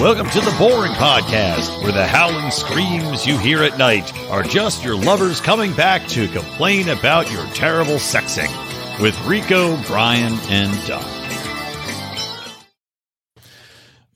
[0.00, 4.84] Welcome to the Boring Podcast, where the howling screams you hear at night are just
[4.84, 8.48] your lovers coming back to complain about your terrible sexing
[9.02, 11.04] with Rico, Brian, and Doc.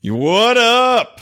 [0.03, 1.19] What up?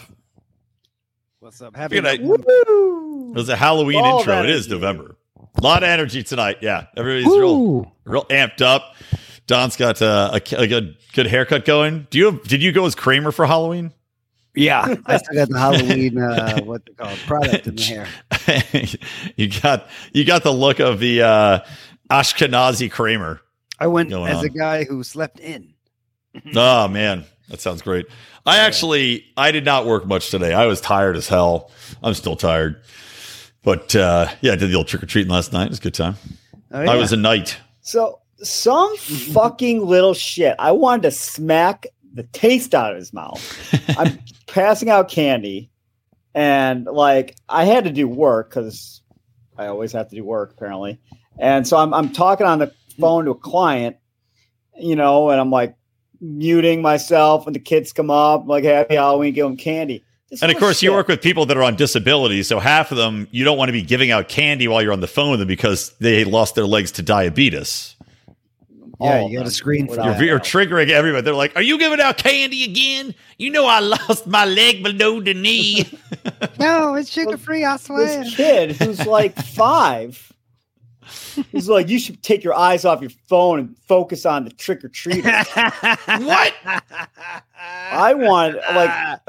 [1.39, 1.75] What's up?
[1.75, 2.21] Happy Good night.
[2.21, 3.31] Woo!
[3.31, 4.43] It was a Halloween All intro.
[4.43, 4.67] It is.
[4.69, 5.17] November.
[5.55, 6.57] A lot of energy tonight.
[6.61, 8.93] Yeah, everybody's real, real amped up.
[9.47, 12.05] Don's got uh, a, a good good haircut going.
[12.11, 13.91] Do you have, did you go as Kramer for Halloween?
[14.53, 18.07] Yeah, I still got the Halloween uh, what they call product in the hair.
[19.35, 21.59] you got you got the look of the uh,
[22.09, 23.41] Ashkenazi Kramer.
[23.79, 24.45] I went as on.
[24.45, 25.73] a guy who slept in.
[26.55, 28.05] Oh man, that sounds great.
[28.45, 30.53] I actually I did not work much today.
[30.53, 31.71] I was tired as hell.
[32.01, 32.81] I'm still tired.
[33.63, 35.65] But uh, yeah, I did the old trick or treating last night.
[35.65, 36.15] It was a good time.
[36.71, 37.57] Oh, I was a knight.
[37.81, 40.55] So some fucking little shit.
[40.57, 43.41] I wanted to smack the taste out of his mouth.
[43.97, 45.71] I'm passing out candy,
[46.33, 49.01] and like I had to do work because
[49.57, 50.99] I always have to do work apparently.
[51.39, 53.97] And so I'm I'm talking on the phone to a client,
[54.77, 55.75] you know, and I'm like
[56.19, 60.03] muting myself when the kids come up, like Happy Halloween, give them candy.
[60.29, 62.43] This And of course, you work with people that are on disability.
[62.43, 65.01] So half of them, you don't want to be giving out candy while you're on
[65.01, 67.97] the phone with them because they lost their legs to diabetes.
[69.01, 71.23] Yeah, all you got of a screen for You're, you're triggering everybody.
[71.23, 73.13] They're like, "Are you giving out candy again?
[73.37, 75.85] You know, I lost my leg below the knee."
[76.59, 77.65] No, it's sugar free.
[77.65, 78.23] I swear.
[78.23, 80.27] this kid who's like five
[81.51, 84.83] he's like you should take your eyes off your phone and focus on the trick
[84.83, 85.25] or treat.
[85.25, 86.53] what?
[87.57, 89.19] i wanted like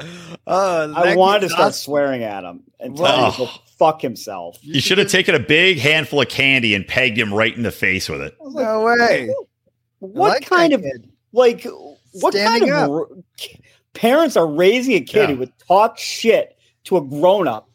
[0.47, 1.83] oh, i wanted to start awesome.
[1.83, 3.59] swearing at him and tell him to Oh.
[3.77, 7.53] fuck himself You should have taken a big handful of candy and pegged him right
[7.55, 8.35] in the face with it.
[8.39, 9.33] Like, No way.
[10.07, 11.09] What like kind of kid.
[11.31, 11.65] like
[12.13, 12.91] what Standing kind of up.
[12.91, 13.07] r-
[13.93, 15.35] parents are raising a kid Yeah.
[15.35, 17.69] who would talk shit to a grown-up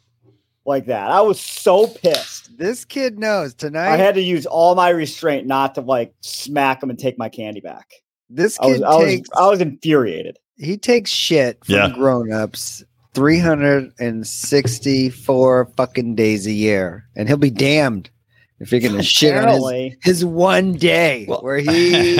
[0.65, 3.89] like that i was so pissed This kid knows tonight.
[3.93, 7.29] i had to use all my restraint not to like smack him and take my
[7.29, 7.89] candy back
[8.29, 9.21] this I was, kid I was.
[9.37, 10.37] I was infuriated.
[10.57, 11.89] he takes shit from Yeah.
[11.89, 12.83] grown-ups
[13.15, 18.09] 364 fucking days a year and he'll be damned
[18.59, 22.17] if you're gonna shit on his, his one day Well- where he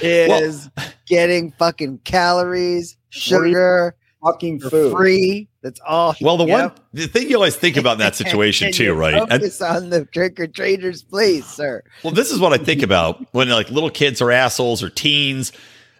[0.00, 0.68] is
[1.06, 3.94] getting fucking calories sugar
[4.24, 4.92] fucking food.
[4.92, 6.80] free that's all he- well, the one Yep.
[6.92, 9.14] the thing you always think about in that situation too, you right?
[9.14, 13.48] And- focus on the trick-or-treaters please sir Well, this is what I think about when
[13.48, 15.52] like little kids are assholes or teens.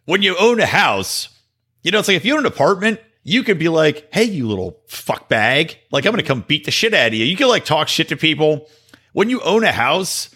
[0.04, 1.28] When you own a house,
[1.84, 4.48] you know, it's like if you own an apartment, you could be like, "Hey, you
[4.48, 5.78] little fuck bag!
[5.92, 8.08] Like, I'm gonna come beat the shit out of you." You can like talk shit
[8.08, 8.68] to people.
[9.12, 10.30] When you own a house,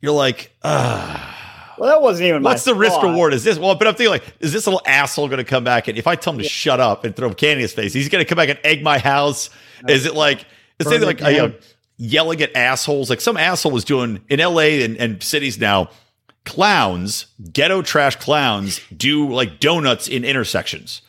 [0.00, 2.42] you're like, "Ah, Well, that wasn't even.
[2.42, 3.34] what's the risk reward?
[3.34, 5.98] Is this well?" But I'm thinking like, is this little asshole gonna come back and
[5.98, 8.24] if I tell him to shut up and throw candy in his face, he's gonna
[8.24, 9.50] come back and egg my house?
[9.88, 10.44] Is it like?
[10.78, 11.54] Is it like it you know,
[11.98, 13.10] yelling at assholes.
[13.10, 15.90] Like some asshole was doing in LA and, and cities now.
[16.44, 21.02] Clowns, ghetto trash clowns, do like donuts in intersections.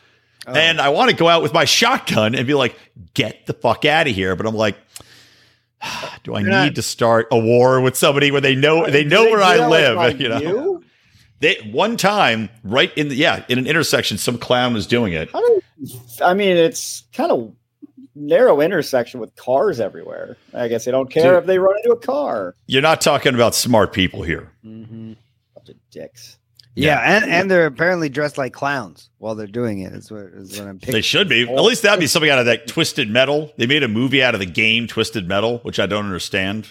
[0.46, 0.54] Oh.
[0.54, 2.78] And I want to go out with my shotgun and be like,
[3.14, 4.36] get the fuck out of here.
[4.36, 4.78] But I'm like,
[6.24, 9.04] do I You're need not- to start a war with somebody where they know they
[9.04, 9.70] know they where I like,
[10.18, 10.22] live?
[10.22, 10.84] you know, you?
[11.40, 15.32] they one time right in the yeah in an intersection, some clown was doing it.
[15.32, 15.40] Do
[15.80, 17.54] you- I mean, it's kind of
[18.14, 20.36] narrow intersection with cars everywhere.
[20.54, 21.44] I guess they don't care Dude.
[21.44, 22.54] if they run into a car.
[22.68, 24.52] You're not talking about smart people here.
[24.66, 25.14] Mm-hmm.
[25.56, 26.38] Bunch of dicks.
[26.76, 30.58] Yeah, and, and they're apparently dressed like clowns while they're doing it is what, is
[30.58, 31.44] what i'm picking They should be.
[31.44, 33.52] At least that'd be something out of that Twisted Metal.
[33.58, 36.68] They made a movie out of the game Twisted Metal, which I don't understand.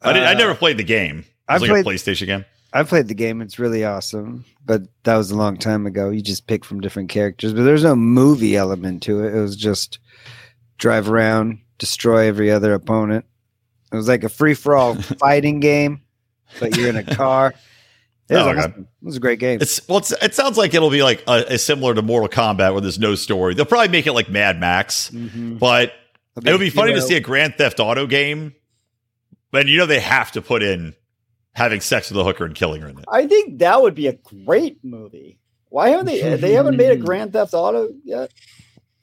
[0.00, 1.24] I, did, I Uh, never played the game.
[1.48, 2.44] I like played- a PlayStation game.
[2.74, 3.42] I played the game.
[3.42, 6.08] It's really awesome, but that was a long time ago.
[6.08, 9.34] You just pick from different characters, but there's no movie element to it.
[9.34, 9.98] It was just
[10.78, 13.26] drive around, destroy every other opponent.
[13.92, 16.00] It was like a free for all fighting game,
[16.60, 17.52] but you're in a car.
[18.28, 18.60] It was, Oh, okay.
[18.78, 19.58] it was a great game.
[19.60, 22.72] It's well, it's, it sounds like it'll be like a, a similar to Mortal Kombat,
[22.72, 23.54] where there's no story.
[23.54, 25.58] They'll probably make it like Mad Max, Mhm.
[25.58, 25.92] but
[26.36, 28.54] It'll it would be funny to see a Grand Theft Auto game.
[29.50, 30.94] But you know they have to put in
[31.54, 33.04] having sex with a hooker and killing her in it.
[33.12, 35.38] I think that would be a great movie.
[35.68, 36.36] Why haven't they?
[36.36, 38.32] they haven't made a Grand Theft Auto yet.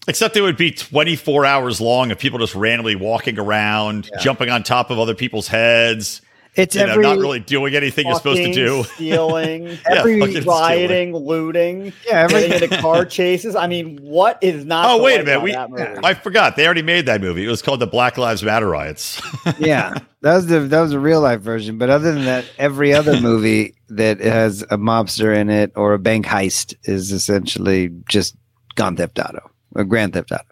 [0.07, 4.19] Except it would be 24 hours long of people just randomly walking around, Yeah.
[4.22, 6.22] jumping on top of other people's heads,
[6.56, 8.84] It's you know, every not really doing anything you're supposed to do.
[8.96, 10.48] stealing, Yeah, every fucking stealing.
[10.48, 13.56] rioting, looting, yeah getting every into car chases.
[13.56, 14.90] I mean, what is not?
[14.90, 15.42] Oh, wait a minute.
[15.42, 17.46] We- I forgot they already made that movie.
[17.46, 19.22] It was called the Black Lives Matter riots.
[19.60, 21.78] yeah that was the that was a real life version.
[21.78, 26.00] But other than that, every other movie that has a mobster in it or a
[26.00, 28.36] bank heist is essentially just
[28.75, 29.50] Gone Theft Auto.
[29.75, 30.44] or Grand Theft Auto.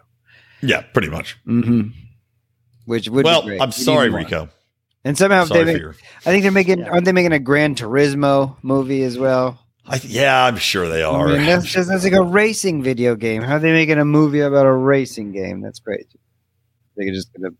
[0.62, 1.36] Yeah, pretty much.
[1.46, 1.88] Mm-hmm.
[2.86, 3.60] Which would well, be great.
[3.60, 4.18] I'm We need sorry, more.
[4.20, 4.48] Rico.
[5.08, 5.96] And somehow they for make, your.
[6.26, 6.90] I think they're making Yeah.
[6.90, 9.58] aren't they making a Gran Turismo movie as well?
[9.86, 11.28] I, yeah, I'm sure they are.
[11.28, 13.40] I mean, that's just that's like a racing video game.
[13.40, 15.62] How are they making a movie about a racing game?
[15.62, 16.20] That's crazy.
[16.94, 17.54] They're just gonna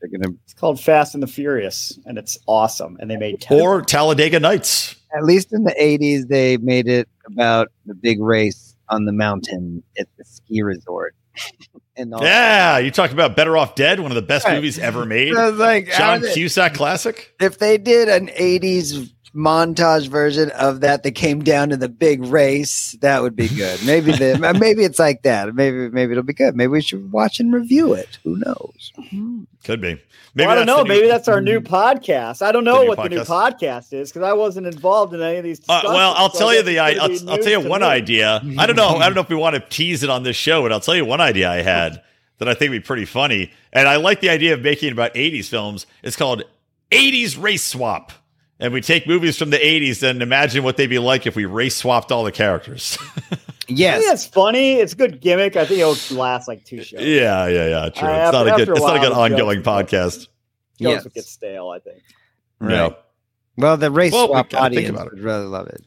[0.00, 2.96] they're gonna It's called Fast and the Furious, and it's awesome.
[3.00, 4.96] And they made 10 or Talladega Nights.
[5.16, 9.84] at least in the eighties they made it about the big race on the mountain
[9.96, 11.14] at the ski resort.
[12.00, 14.54] and all Yeah, you talk about Better Off Dead, one of the best Right.
[14.56, 15.34] movies ever made.
[15.60, 17.32] Like, John Cusack classic.
[17.40, 22.22] if they did an 80s montage version of that that came down to the big
[22.24, 26.24] race that would be good maybe the, uh, maybe it's like that maybe maybe it'll
[26.24, 29.44] be good maybe we should watch and review it who knows hmm.
[29.64, 30.00] Could be.
[30.34, 30.78] Well, I don't know.
[30.78, 31.66] the new- maybe that's our new hmm.
[31.66, 32.40] podcast.
[32.40, 33.58] I don't know new what the new podcast?
[33.58, 35.60] podcast is because I wasn't involved in any of these.
[35.68, 36.78] Uh, well, I'll so tell you the.
[36.78, 37.86] I, gonna I'll, I'll tell you one me.
[37.86, 38.40] idea.
[38.58, 38.88] I don't know.
[38.88, 40.96] I don't know if we want to tease it on this show, but I'll tell
[40.96, 42.02] you one idea I had
[42.38, 45.12] that I think would be pretty funny, and I like the idea of making about
[45.14, 45.86] '80s films.
[46.02, 46.44] It's called
[46.90, 48.12] '80s Race Swap,
[48.60, 51.44] and we take movies from the '80s and imagine what they'd be like if we
[51.46, 52.96] race swapped all the characters.
[53.30, 53.36] I
[53.68, 54.74] yes think it's funny.
[54.74, 55.56] It's a good gimmick.
[55.56, 57.00] I think it'll last like two shows.
[57.00, 57.88] yeah, yeah, yeah.
[57.88, 58.08] True.
[58.08, 58.68] Uh, it's not a good.
[58.68, 60.18] a It's not a good the jokes ongoing podcast.
[60.18, 60.28] Jokes
[60.78, 61.04] yes.
[61.04, 61.68] would get stale.
[61.70, 62.02] I think.
[62.62, 62.90] Yeah.
[63.56, 65.14] well the race Well, we swap think audience about it.
[65.14, 65.82] would really love it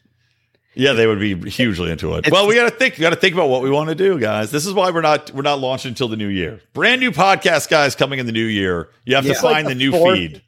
[0.73, 2.19] Yeah, they would be hugely into it.
[2.19, 2.97] It's- well, we got to think.
[2.97, 4.49] We got to think about what we want to do, guys.
[4.49, 6.61] This is why we're not we're not launching until the new year.
[6.73, 8.89] Brand new podcast, guys, coming in the new year.
[9.05, 9.33] You have Yeah.
[9.33, 10.41] to find Like the the new fourth- feed.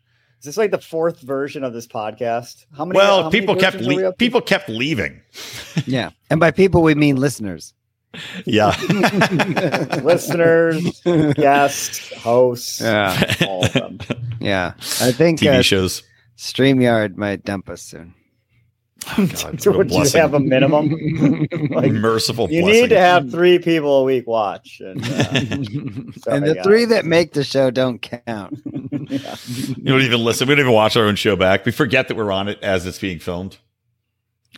[0.46, 2.66] Is this like the fourth version of this podcast?
[2.78, 3.00] How many?
[3.00, 5.20] how Well, many people kept versions we le- people kept leaving.
[5.88, 7.74] yeah and by people we mean listeners
[8.46, 8.70] Yeah,
[10.04, 11.02] listeners,
[11.34, 13.98] guests, hosts, yeah all of them.
[14.40, 16.04] yeah i think TV uh, shows.
[16.38, 18.14] streamyard might dump us soon
[19.18, 20.90] Oh, God, So would you have a minimum?
[21.70, 22.82] Like, merciful you blessing.
[22.84, 24.82] need to have three people a week watch.
[24.84, 25.08] And, uh,
[26.32, 26.64] and the guys.
[26.64, 28.60] three that make the show don't count.
[29.10, 29.36] yeah.
[29.48, 30.48] You don't even listen.
[30.48, 31.66] We don't even watch our own show back.
[31.66, 33.58] We forget that we're on it as it's being filmed.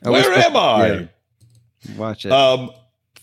[0.05, 0.87] Oh, Where am to- I?
[0.87, 1.05] yeah.
[1.97, 2.31] Watch it.
[2.31, 2.71] Um,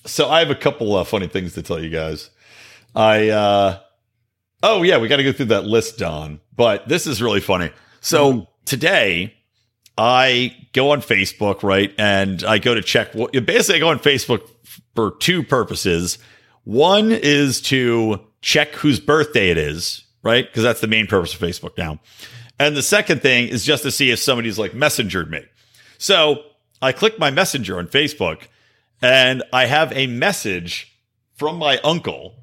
[0.07, 2.31] so I have a couple uh, funny things to tell you guys.
[2.95, 3.79] I uh,
[4.63, 6.41] oh yeah, we got to go through that list, Don.
[6.57, 7.71] But this is really funny.
[8.01, 8.47] So Mhm.
[8.65, 9.35] today,
[9.97, 13.33] I go on Facebook, right, and I go to check what.
[13.35, 14.49] You basically, I go on Facebook
[14.95, 16.19] for two purposes.
[16.65, 21.41] One is to check whose birthday it is, right, because that's the main purpose of
[21.41, 22.01] Facebook now.
[22.59, 25.43] And the second thing is just to see if somebody's like messengered me.
[25.99, 26.43] So
[26.83, 28.43] I click my messenger on Facebook
[29.03, 30.97] and I have a message
[31.35, 32.35] from my uncle,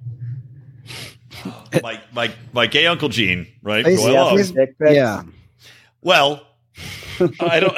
[1.84, 3.86] my my my gay uncle Gene, right?
[3.86, 4.32] Who I love.
[4.34, 4.92] please- Dick pics?
[4.94, 5.24] yeah.
[6.02, 6.46] Well,
[7.40, 7.78] I don't.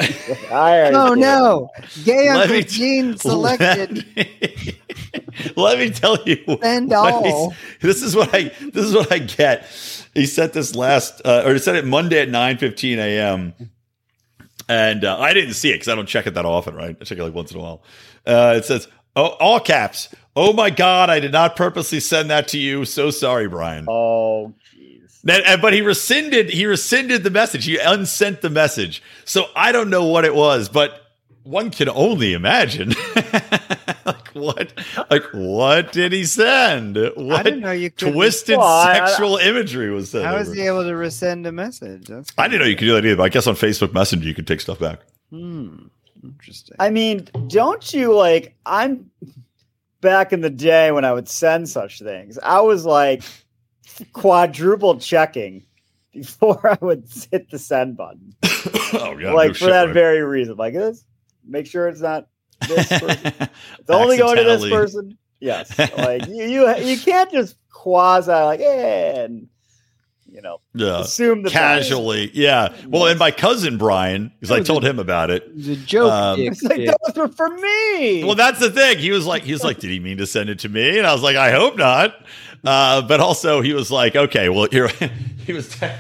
[0.52, 1.70] I already Oh no,
[2.06, 4.06] gay Let Uncle me- Gene selected.
[4.16, 4.80] Let me,
[5.58, 6.38] let me tell you.
[6.62, 7.54] Send what he's- all.
[7.82, 8.44] This is what I.
[8.72, 9.66] This is what I get.
[10.14, 13.54] He sent this last, uh, or he sent it Monday at nine fifteen a.m.
[14.70, 16.96] And uh, I didn't see it because I don't check it that often, right?
[17.00, 17.84] I check it like once in a while.
[18.26, 20.08] Uh, it says, "Oh, all caps.
[20.38, 22.86] Oh my God, I did not purposely send that to you.
[22.86, 24.63] So sorry, Brian." Oh, jeez.
[25.26, 27.66] That- but he rescinded he rescinded the message.
[27.66, 29.02] He unsent the message.
[29.26, 31.00] So I don't know what it was, but
[31.44, 32.94] one can only imagine.
[34.06, 34.74] like what?
[35.10, 36.98] Like what did he send?
[36.98, 38.14] I What didn't know you could.
[38.14, 40.24] twisted Well, I- I- sexual imagery was that?
[40.26, 40.40] How over?
[40.40, 42.08] was he able to rescind a message?
[42.08, 43.16] That's I didn't know you could do that either.
[43.18, 45.00] But I guess on Facebook Messenger you could take stuff back.
[45.30, 45.88] Hmm.
[46.24, 46.76] Interesting.
[46.80, 48.56] I mean, don't you like?
[48.66, 49.10] I'm
[50.00, 52.40] back in the day when I would send such things.
[52.42, 53.24] I was like
[54.14, 55.66] quadruple checking
[56.14, 58.36] before I would hit the send button.
[58.94, 59.94] oh yeah, like no for shit, that right?
[59.94, 60.56] very reason.
[60.58, 61.04] Like this,
[61.46, 62.28] make sure it's not
[62.68, 63.34] this person.
[63.80, 65.18] It's only going to this person.
[65.40, 65.78] Yes.
[65.98, 69.50] Like you, you, you can't just quasi like, eh, and
[70.32, 71.02] you know, Yeah.
[71.02, 72.74] assume the Casually, yeah.
[72.88, 75.44] Well, and my cousin Brian, because I told him about it.
[75.44, 76.12] It was a joke.
[76.12, 76.96] Um, It's like pic.
[77.06, 78.24] those were for me.
[78.24, 78.98] Well, that's the thing.
[78.98, 80.98] He was like, he was like, did he mean to send it to me?
[80.98, 82.16] And I was like, I hope not.
[82.64, 84.88] Uh, but also, he was like, okay, well, here
[85.46, 85.70] he was.
[85.70, 85.92] Te-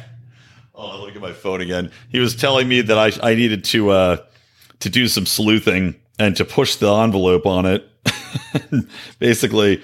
[0.73, 1.91] oh, look at my phone again.
[2.09, 4.17] He was telling me that I I needed to uh,
[4.79, 7.89] to do some sleuthing and to push the envelope on it.
[9.19, 9.81] Basically,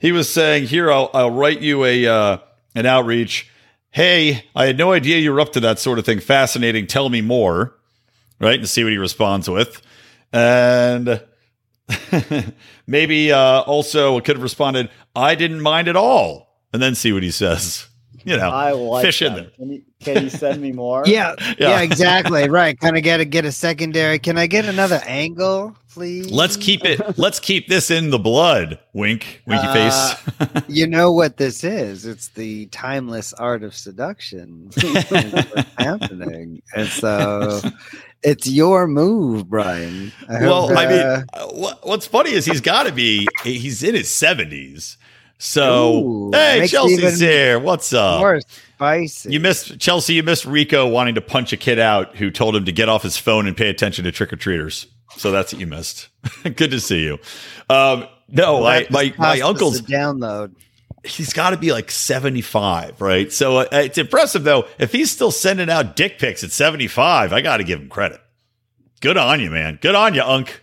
[0.00, 2.38] he was saying, "Here, I'll I'll write you a uh,
[2.74, 3.48] an outreach."
[3.90, 6.20] Hey, I had no idea you were up to that sort of thing.
[6.20, 6.86] Fascinating.
[6.86, 7.74] Tell me more.
[8.38, 9.80] Right, and see what he responds with.
[10.32, 11.22] And
[12.86, 16.48] maybe uh, also could have responded, I didn't mind at all.
[16.72, 17.88] And then see what he says.
[18.24, 19.40] You know, I like fish in that.
[19.40, 19.50] there.
[19.56, 21.02] Can you, can you send me more?
[21.06, 21.54] Yeah, Yeah.
[21.58, 22.48] yeah, exactly.
[22.48, 22.78] Right.
[22.78, 24.20] Kind of get to get a secondary.
[24.20, 26.30] Can I get another angle please.
[26.30, 27.18] Let's keep it.
[27.18, 28.78] Let's keep this in the blood.
[28.92, 30.64] Wink, winky Uh, face.
[30.68, 32.06] you know what this is?
[32.06, 34.70] It's the timeless art of seduction.
[35.78, 37.60] Happening, and so
[38.22, 40.12] it's your move, Brian.
[40.28, 43.26] I well, hope, I mean, uh, uh, what, what's funny is he's got to be.
[43.42, 44.96] He's in his seventies.
[45.38, 47.58] So, Ooh, hey, Chelsea's here.
[47.58, 48.20] What's up?
[48.20, 49.32] more spicy.
[49.32, 50.14] You missed Chelsea.
[50.14, 53.02] You missed Rico wanting to punch a kid out who told him to get off
[53.02, 54.86] his phone and pay attention to trick or treaters.
[55.16, 56.08] So that's what you missed.
[56.42, 57.18] Good to see you.
[57.68, 60.54] Um, no, Well, my my, my uncle's download.
[61.04, 63.32] He's got to be like 75, right?
[63.32, 64.66] So uh, it's impressive though.
[64.78, 68.20] If he's still sending out dick pics at 75, I got to give him credit.
[69.00, 69.78] Good on you, man.
[69.82, 70.62] Good on you, Unk.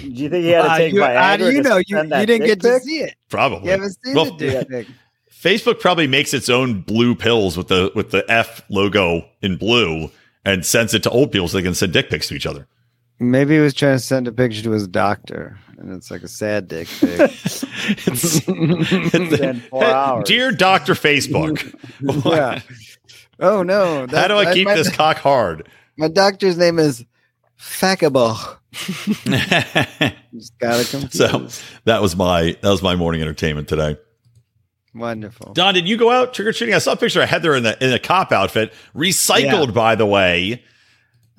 [0.00, 1.76] Do you think he had to Uh, take you, my how do you know?
[1.76, 3.14] You, you didn't get to see it.
[3.28, 3.66] Probably.
[3.66, 4.86] You haven't seen Well, the dick pic.
[5.30, 10.10] Facebook probably makes its own blue pills with the with the F logo in blue
[10.44, 12.66] and sends it to old people so they can send dick pics to each other.
[13.18, 16.28] Maybe he was trying to send a picture to his doctor, and it's like a
[16.28, 17.20] sad dick pic.
[18.06, 20.24] It's- Within four hours.
[20.28, 21.74] Dear Doctor Facebook,
[22.26, 22.60] yeah.
[23.40, 24.06] Oh no!
[24.08, 25.68] how do I that- keep my, this cock hard?
[25.96, 27.04] My doctor's name is
[27.58, 28.56] Fakabo.
[28.72, 31.12] Just got to confused.
[31.12, 31.48] so
[31.84, 33.96] that was my that was my morning entertainment today.
[34.94, 35.54] Wonderful.
[35.54, 36.74] Don, did you go out trick or treating?
[36.74, 40.06] I saw a picture of Heather in the in a cop outfit, recycled by the
[40.06, 40.62] way.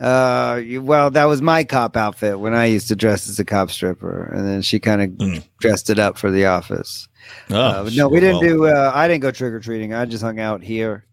[0.03, 3.71] Uh, well, that was my cop outfit when I used to dress as a cop
[3.71, 5.43] stripper, and then she kind of Mm.
[5.59, 7.07] dressed it up for the office.
[7.49, 7.55] Oh,
[7.85, 8.67] Uh, no, we didn't well, do.
[8.67, 9.93] Uh, I didn't go trick or treating.
[9.93, 11.05] I just hung out here.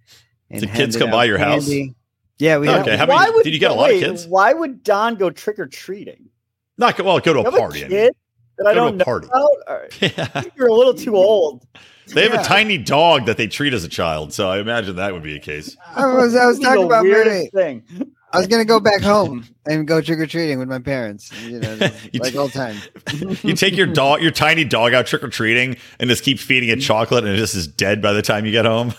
[0.51, 1.71] And Did kids come by your house?
[2.39, 2.69] Yeah, we.
[2.69, 4.27] Okay, had, how many- did you get a lot of kids?
[4.27, 6.29] Why would Don go trick or treating?
[6.77, 7.81] Not go, well, go to a party.
[7.85, 7.91] I mean.
[7.91, 8.13] kid
[8.59, 9.27] that I Go to don't a know party.
[9.29, 9.49] about?
[9.69, 10.43] Or- Yeah.
[10.57, 11.65] You're a little too old.
[12.15, 12.41] They have Yeah.
[12.41, 15.37] a tiny dog that they treat as a child, so I imagine that would be
[15.37, 15.77] a case.
[15.95, 16.35] I was.
[16.37, 17.83] I was talking about weirdest thing.
[18.33, 21.31] I was gonna go back home and go trick or treating with my parents.
[21.43, 22.77] You know, just You like t- old time.
[23.43, 26.69] You take your dog, your tiny dog, out trick or treating, and just keep feeding
[26.69, 28.93] it chocolate, and it just is dead by the time you get home.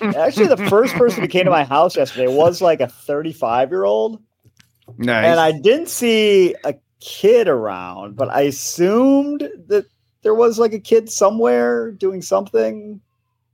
[0.00, 3.84] Actually, the first person who came to my house yesterday was like a 35 year
[3.84, 4.22] old,
[4.98, 5.24] Nice.
[5.26, 9.86] and I didn't see a kid around, but I assumed that
[10.22, 13.00] there was like a kid somewhere doing something.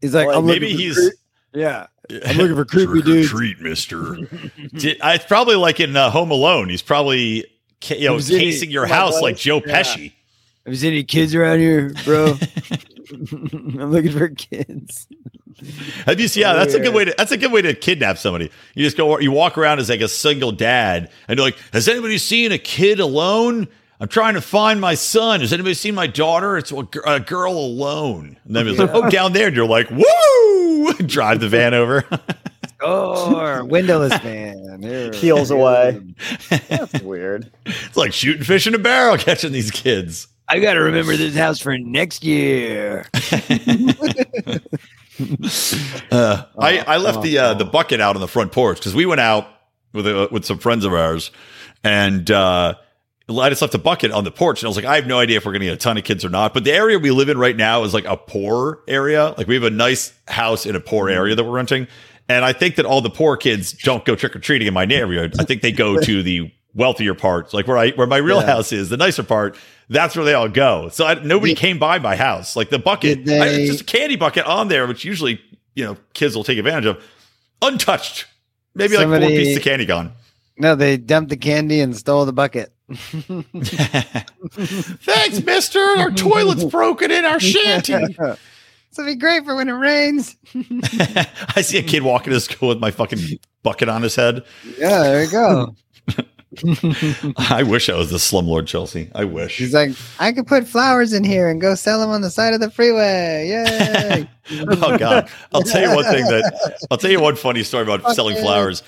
[0.00, 1.12] He's like, Well, I'm Maybe he's creep-
[1.54, 1.87] yeah.
[2.26, 3.28] I'm looking for creepy Trick or dudes.
[3.28, 4.16] treat, Mister.
[4.75, 6.68] Did- I- it's probably like in uh, Home Alone.
[6.68, 7.44] He's probably
[7.82, 8.40] ca- you know Who's in it?
[8.40, 9.22] casing your Oh house God.
[9.22, 9.82] like Joe Yeah.
[9.82, 10.12] Pesci.
[10.64, 12.34] Have you seen any kids around here, bro?
[13.10, 15.06] I'm looking for kids.
[16.06, 16.42] Have you seen?
[16.42, 17.14] Yeah, that's a good way to.
[17.18, 18.50] That's a good way to kidnap somebody.
[18.75, 19.18] You just go.
[19.18, 22.58] You walk around as like a single dad, and you're like, "Has anybody seen a
[22.58, 23.66] kid alone?
[24.00, 25.40] I'm trying to find my son.
[25.40, 26.57] Has anybody seen my daughter?
[26.57, 29.90] It's a, a girl alone." And then he's like, "Oh, down there," and you're like,
[29.90, 32.05] "Woo!" Drive the van over.
[32.81, 34.78] Or windowless van.
[34.83, 35.11] Here.
[35.11, 36.00] Peels away.
[36.69, 37.50] That's weird.
[37.67, 40.28] it's like shooting fish in a barrel, catching these kids.
[40.49, 43.05] I got to remember this house for next year.
[46.12, 49.07] Uh, I, I left the uh, the bucket out on the front porch because we
[49.07, 49.49] went out
[49.93, 51.33] with uh, with some friends of ours,
[51.83, 52.75] and uh,
[53.28, 54.62] I just left a bucket on the porch.
[54.62, 55.99] And I was like, I have no idea if we're going to get a ton
[55.99, 56.54] of kids or not.
[56.54, 59.35] But the area we live in right now is like a poor area.
[59.37, 61.16] Like we have a nice house in a poor mm-hmm.
[61.16, 61.88] area that we're renting,
[62.28, 64.87] and I think that all the poor kids don't go trick or treating in my
[64.87, 65.35] neighborhood.
[65.38, 68.47] I think they go to the wealthier parts, like where I where my real Yeah.
[68.47, 69.56] house is, the nicer part.
[69.90, 70.88] That's where they all go.
[70.90, 72.56] So I, nobody Did- came by my house.
[72.56, 75.40] Like the bucket, Did I, it's just a candy bucket on there, which usually
[75.75, 77.02] you know kids will take advantage of,
[77.61, 78.26] untouched.
[78.75, 80.12] Maybe like four Somebody- pieces of candy gone.
[80.56, 82.73] No, they dumped the candy and stole the bucket.
[85.00, 85.78] Thanks, Mister.
[85.78, 88.16] Our toilet's broken in our shanty.
[88.90, 90.35] This will be great for when it rains.
[91.54, 94.47] I see a kid walking to school with my fucking bucket on his head.
[94.78, 95.75] Yeah, there you go.
[97.37, 99.11] I wish I was the slumlord Chelsea.
[99.14, 99.59] I wish.
[99.59, 102.54] He's like, I could put flowers in here and go sell them on the side
[102.54, 103.49] of the freeway.
[103.49, 104.28] Yay!
[104.66, 105.28] oh God!
[105.52, 108.83] I'll tell you one thing that I'll tell you one funny story about selling flowers.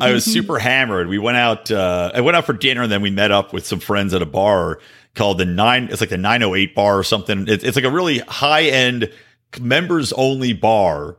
[0.00, 1.08] I was super hammered.
[1.08, 1.70] We went out.
[1.70, 4.22] Uh, I went out for dinner, and then we met up with some friends at
[4.22, 4.80] a bar
[5.14, 5.88] called the Nine.
[5.90, 7.46] It's like the Nine Hundred Eight Bar or something.
[7.46, 9.12] It's, it's like a really high end,
[9.60, 11.16] members only bar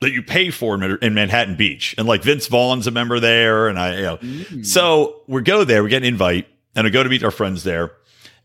[0.00, 1.94] that you pay for in, in Manhattan Beach.
[1.98, 4.64] And like Vince Vaughn's a member there, and I, you know, Mm.
[4.64, 7.64] so we go there, we get an invite, and I go to meet our friends
[7.64, 7.92] there.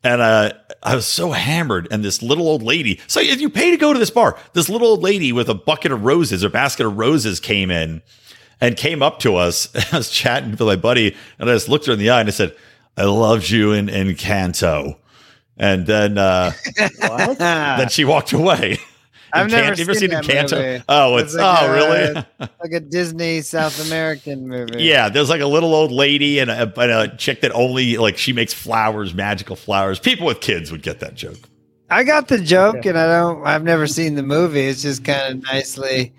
[0.04, 3.00] And uh, I was so hammered, and this little old lady.
[3.08, 5.54] So if you pay to go to this bar, this little old lady with a
[5.54, 8.02] bucket of roses or basket of roses came in
[8.62, 9.68] and came up to us.
[9.94, 12.30] I was chatting with my buddy, and I just looked her in the eye and
[12.30, 12.56] I said,
[12.96, 14.98] "I loved you in Encanto."
[15.58, 16.54] And then uh,
[17.38, 18.78] then she walked away.
[19.34, 20.58] I've In never Can- ever seen seen that Encanto?
[20.58, 20.84] movie.
[20.90, 22.26] Oh, it's, It's like oh a- really?
[22.40, 24.84] like a Disney South American movie.
[24.84, 28.18] Yeah, there's like a little old lady and a, and a chick that only like
[28.18, 30.00] she makes flowers, magical flowers.
[30.00, 31.38] People with kids would get that joke.
[31.90, 33.46] I got the joke, and I don't.
[33.46, 34.62] I've never seen the movie.
[34.62, 36.14] It's just kind of nicely,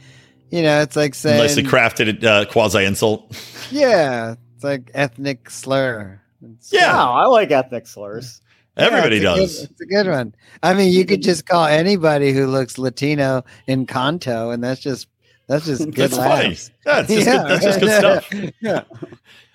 [0.53, 0.81] you know.
[0.83, 3.37] It's like saying, Nicely crafted uh, quasi insult.
[3.73, 6.21] yeah, it's like ethnic slur.
[6.43, 6.93] It's- Yeah.
[6.93, 8.41] Wow, I like ethnic slurs.
[8.77, 9.63] Yeah, Everybody it's a good- does.
[9.65, 10.35] it's a good one.
[10.63, 15.09] I mean, you could just call anybody who looks Latino Encanto, and that's just
[15.49, 16.49] that's just good That's funny.
[16.51, 16.71] laughs.
[16.85, 18.53] That's just, Yeah, good, that's just good stuff.
[18.61, 18.83] Yeah.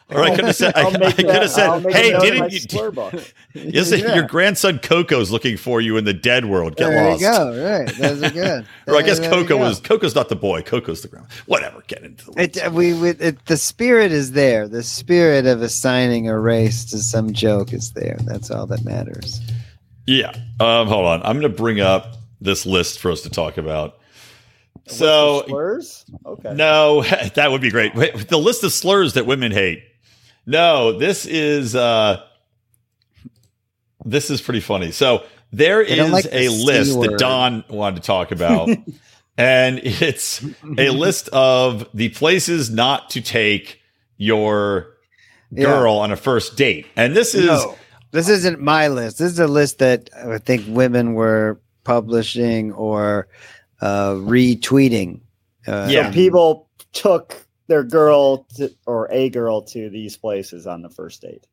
[0.10, 1.98] Or I could have said, I, I'll I make could have said, I'll make a
[1.98, 3.22] hey, note in my didn't you?
[3.54, 6.78] Yes, your grandson Coco's looking for you in the dead world.
[6.78, 7.22] Get there lost.
[7.22, 7.70] you go.
[7.70, 8.66] Right, are good.
[8.88, 10.62] Or I guess Coco was Coco's not the boy.
[10.62, 11.28] Coco's the grandma.
[11.46, 11.84] Whatever.
[11.88, 14.70] Get into the It, we, we it, the spirit is there.
[14.70, 18.18] The spirit of assigning a race to some joke is there.
[18.24, 19.42] That's all that matters.
[20.06, 20.32] Yeah.
[20.62, 21.22] Um, hold on.
[21.24, 24.00] I'm going to bring up this list for us to talk about.
[24.88, 26.06] So slurs?
[26.26, 26.54] Okay.
[26.54, 27.04] no,
[27.36, 27.94] that would be great.
[27.94, 29.84] The list of slurs that women hate.
[30.48, 32.24] No, this is uh
[34.06, 34.92] this is pretty funny.
[34.92, 37.20] So there They is like the a C list that word.
[37.20, 38.70] Don wanted to talk about.
[39.38, 40.44] and it's
[40.77, 43.82] a list of the places not to take
[44.18, 44.96] your
[45.51, 45.66] Yeah.
[45.66, 46.86] girl on a first date.
[46.96, 47.75] And this is No,
[48.12, 49.20] this isn't my list.
[49.20, 53.27] This is a list that I think women were publishing or
[53.82, 55.22] uh, retweeting.
[55.68, 56.08] Uh, Yeah.
[56.10, 61.22] So people took their girl to, or a girl to these places on the first
[61.22, 61.46] date.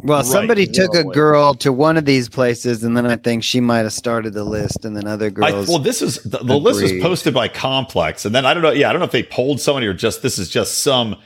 [0.00, 0.26] Well, Right.
[0.26, 1.14] somebody took a Really.
[1.14, 4.44] girl to one of these places, and then I think she might have started the
[4.44, 5.68] list, and then other I, girls.
[5.68, 8.70] well, this is the, the list was posted by Complex, and then I don't know.
[8.70, 11.16] Yeah, I don't know if they polled somebody or just this is just some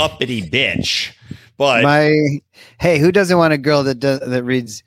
[0.00, 1.10] uppity bitch.
[1.58, 2.40] But my
[2.80, 4.82] hey, who doesn't want a girl that does that reads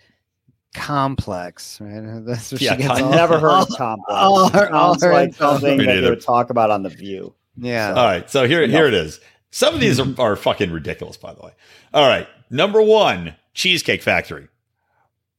[0.74, 1.80] complex?
[1.80, 2.94] Right, that's what Yeah, she gets.
[3.00, 4.12] con- all- Never heard all- of complex.
[4.20, 7.34] all her- all Sounds her like something that they would talk about on the View.
[7.58, 9.20] Yeah, all right, so here here it is.
[9.52, 11.52] Some of these are, are fucking ridiculous, by the way.
[11.94, 14.48] All right, number one, Cheesecake Factory.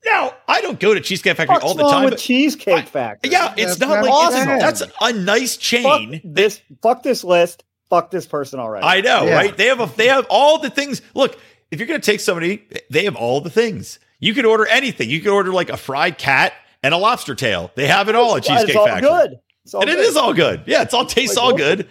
[0.05, 2.05] Now I don't go to Cheesecake Factory What's all the wrong time.
[2.05, 3.33] with but- Cheesecake I- Factory?
[3.33, 4.49] yeah, it's That's not not like awesome.
[4.51, 6.21] it's, that's a nice Fuck chain.
[6.25, 6.61] this.
[6.83, 7.65] Fuck this list.
[7.91, 8.85] Fuck this person already.
[8.87, 9.35] I know, Yeah.
[9.35, 9.57] right?
[9.57, 11.01] They have a, they have all the things.
[11.15, 11.39] Look,
[11.71, 13.99] if you're going to take somebody, they have all the things.
[14.21, 15.09] You could order anything.
[15.11, 16.53] You could order like a fried cat
[16.83, 17.71] and a lobster tail.
[17.77, 19.09] They have it all at It's Cheesecake all Factory.
[19.09, 19.39] good.
[19.65, 20.05] It's all And it good.
[20.07, 20.63] is all good.
[20.67, 21.59] Yeah, it's all tastes Like, all what?
[21.59, 21.89] good.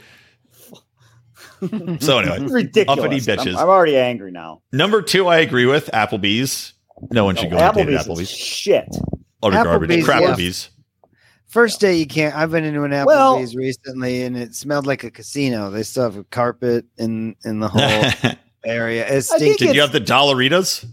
[2.00, 3.00] so anyway, ridiculous.
[3.00, 4.62] Uppity I'm- I'm, already angry now.
[4.72, 6.74] number two, I agree with Applebee's.
[7.12, 8.30] No one should No, go on a Applebee's is Applebee's.
[8.30, 8.88] shit.
[9.43, 9.89] Utter garbage.
[9.89, 10.34] Applebee's, Crap yeah.
[10.34, 10.70] Applebee's.
[11.48, 12.36] First day you can't.
[12.36, 15.70] I've been into an Well- Applebee's recently, and it smelled like a casino.
[15.72, 18.32] They still have a carpet in in the whole
[18.65, 19.04] area.
[19.06, 19.58] It I think stinks.
[19.60, 20.86] Did you have the Dollaritas?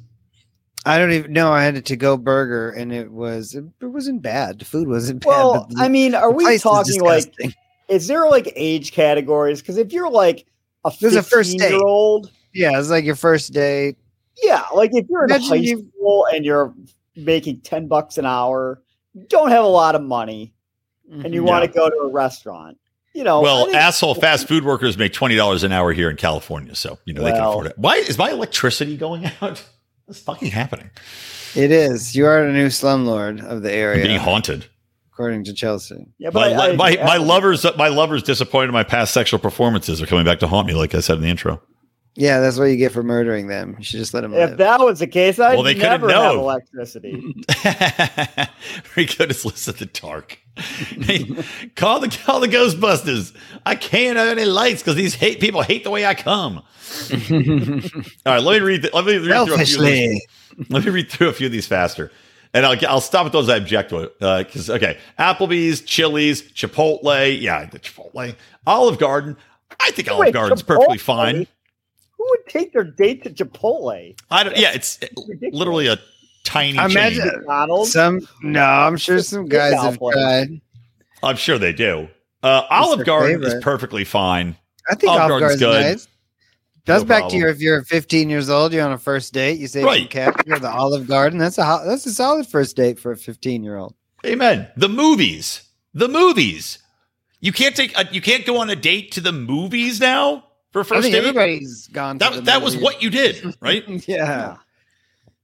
[0.87, 1.51] I don't even know.
[1.51, 4.59] I had a to go burger, and it was it, wasn't bad.
[4.59, 5.29] The food wasn't bad.
[5.29, 7.33] Well, the I mean, are we talking like?
[7.89, 9.61] Is there like age categories?
[9.61, 10.47] Because if you're like
[10.85, 11.71] a There's a first date.
[11.71, 13.97] year old, yeah, it's like your first date.
[14.43, 16.75] yeah, like if you're in Imagine high you- school and you're
[17.17, 18.83] making ten bucks an hour,
[19.15, 20.53] you don't have a lot of money,
[21.11, 21.47] and you Mhm.
[21.47, 22.77] want to go to a restaurant.
[23.13, 26.75] You know, Well, asshole fast food workers make twenty dollars an hour here in California,
[26.75, 27.75] so you know they can afford it.
[27.79, 29.63] Why is my electricity going out?
[30.07, 30.91] What's fucking happening?
[31.55, 32.17] it is.
[32.17, 34.67] You are the new slumlord of the I'm area, being haunted.
[35.15, 36.07] According to Chelsea.
[36.19, 39.39] yeah, My, I- I- my, my I- lovers my lovers disappointed in my past sexual
[39.39, 41.63] performances are coming back to haunt me, like I said in the intro.
[42.17, 43.75] Yeah, that's what you get for murdering them.
[43.77, 44.59] You should just let them If live.
[44.59, 47.35] that was the case, I'd Well, they couldn't never have electricity.
[48.95, 50.39] Very good as list in the dark.
[50.57, 51.25] Hey,
[51.77, 53.35] call the call the Ghostbusters.
[53.67, 56.59] I can't have any lights because these hate people hate the way I come.
[56.61, 58.83] All right, let me read.
[58.83, 59.79] The, let me read through a few.
[59.81, 60.27] Of these,
[60.71, 62.13] let me read through a few of these faster,
[62.55, 64.11] and I'll I'll stop at those I object to.
[64.21, 67.39] Because okay, Applebee's, Chili's, Chipotle.
[67.41, 68.35] Yeah, the Chipotle,
[68.67, 69.37] Olive Garden.
[69.81, 71.47] I think Olive Wait, Garden's perfectly fine.
[72.17, 74.17] Who would take their date to Chipotle?
[74.31, 74.57] I don't.
[74.57, 75.59] Yeah, it's Ridiculous.
[75.59, 75.99] literally a
[76.45, 76.91] tiny I chain.
[76.93, 77.93] imagine- McDonald's.
[77.93, 80.61] Some no, I'm sure some guys have tried.
[81.23, 82.09] I'm sure they do.
[82.43, 84.57] Uh, Olive their Garden is perfectly fine.
[84.89, 85.91] I think Olive Olive Garden's Garden's good.
[85.93, 86.09] nice.
[86.87, 87.31] That's No back problem.
[87.33, 90.09] to your if you're 15 years old, you're on a first date, you say Right.
[90.11, 91.39] cash, you go to the Olive Garden.
[91.39, 93.95] That's a ho- that's a solid first date for a 15 year old.
[94.27, 94.69] Amen.
[94.77, 95.63] The movies.
[95.95, 96.79] The movies.
[97.41, 97.97] You can't take.
[97.99, 101.03] A, you can't go on a date to the movies now for a I first
[101.03, 101.19] think date.
[101.21, 102.19] everybody's gone.
[102.19, 103.85] to the That that was what you did, right?
[104.09, 104.57] yeah.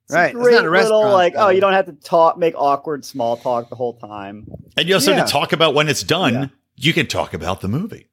[0.04, 0.30] It's a Right.
[0.30, 3.36] It's not a little restaurant, like oh you don't have to talk make awkward small
[3.36, 4.46] talk the whole time.
[4.76, 5.24] And you also Yeah.
[5.24, 6.34] to talk about when it's done.
[6.34, 6.46] Yeah.
[6.76, 8.08] You can talk about the movie.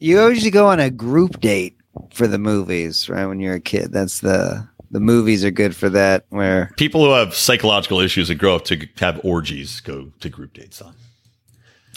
[0.00, 1.76] You usually go on a group date
[2.12, 3.26] for the movies, right?
[3.26, 6.24] When you're a kid, that's the the movies are good for that.
[6.30, 10.52] Where People who have psychological issues and grow up to have orgies go to group
[10.54, 10.94] dates on.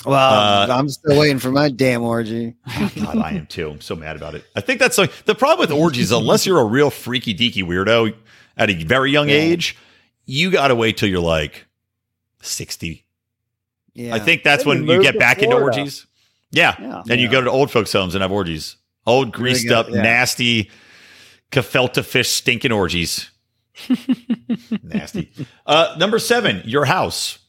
[0.05, 2.55] Well, Uh, I'm still waiting for my damn orgy.
[2.95, 3.69] God, I am too.
[3.71, 4.45] I'm so mad about it.
[4.55, 6.11] I think that's like the problem with orgies.
[6.11, 8.13] Unless you're a real freaky deaky weirdo
[8.57, 9.35] at a very young Yeah.
[9.35, 9.75] age,
[10.25, 11.65] you got to wait till you're like
[12.41, 13.05] sixty.
[13.93, 14.13] Yeah.
[14.13, 16.05] I think that's when you get to back into orgies.
[16.51, 17.03] Yeah, Yeah.
[17.09, 18.77] and you go to old folks' homes and have orgies.
[19.07, 20.01] Old greased up, yeah.
[20.01, 20.69] nasty,
[21.51, 23.31] gefilte fish stinking orgies.
[24.83, 25.31] nasty.
[25.65, 27.39] Uh, number seven, your house.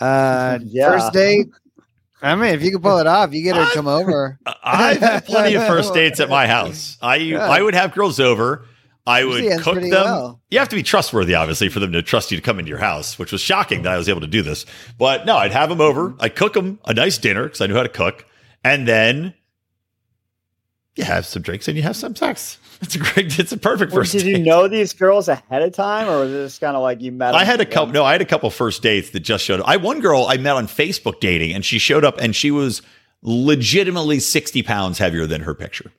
[0.00, 0.90] Uh, Yeah.
[0.90, 1.46] First date.
[2.22, 4.38] I mean, if you can pull it off, you get her to come over.
[4.46, 6.96] I- I've had plenty of first dates at my house.
[7.02, 8.66] I I would have girls over.
[9.06, 9.90] I would Usually ends cook them.
[9.90, 10.40] well.
[10.50, 12.78] You have to be trustworthy, obviously, for them to trust you to come into your
[12.78, 14.66] house, which was shocking that I was able to do this.
[14.98, 16.16] But no, I'd have them over.
[16.18, 18.24] I'd cook them a nice dinner because I knew how to cook,
[18.64, 19.34] and then
[20.96, 22.58] you have some drinks and you have some sex.
[22.82, 23.38] It's a great.
[23.38, 24.12] It's a perfect Or first.
[24.12, 27.00] did you know these girls ahead of time, or was it just kind of like
[27.00, 27.34] you met?
[27.34, 27.94] I had a couple.
[27.94, 29.68] No, I had a couple first dates that just showed up.
[29.68, 32.82] I one girl I met on Facebook dating, and she showed up, and she was
[33.22, 35.90] legitimately sixty pounds heavier than her picture.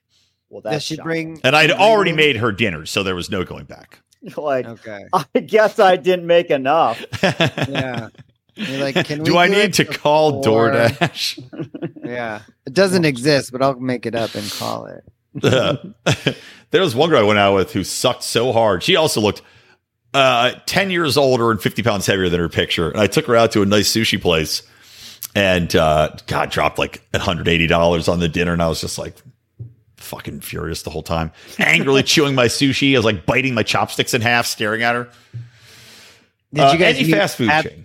[0.50, 1.06] Well, Does that's she shocking.
[1.36, 1.42] bring?
[1.44, 2.18] And I'd already them?
[2.18, 4.00] made her dinner, so there was no going back.
[4.38, 5.06] like, Okay.
[5.36, 7.04] I guess I didn't make enough.
[7.68, 8.10] Yeah.
[8.58, 11.84] Like, can we Do I need to call before- DoorDash?
[12.08, 12.42] Yeah.
[12.66, 15.04] It doesn't exist, but I'll make it up and call it.
[16.72, 18.82] there was one girl I went out with who sucked so hard.
[18.82, 19.42] She also looked
[20.14, 22.90] uh, 10 years older and 50 pounds heavier than her picture.
[22.90, 24.62] And I took her out to a nice sushi place
[25.36, 28.54] and uh, God dropped like $180 on the dinner.
[28.54, 29.16] And I was just like,
[29.98, 32.94] fucking furious the whole time, angrily chewing my sushi.
[32.96, 35.10] I was like biting my chopsticks in half, staring at her.
[36.54, 37.84] Did Uh, you guys any fast food at, chain?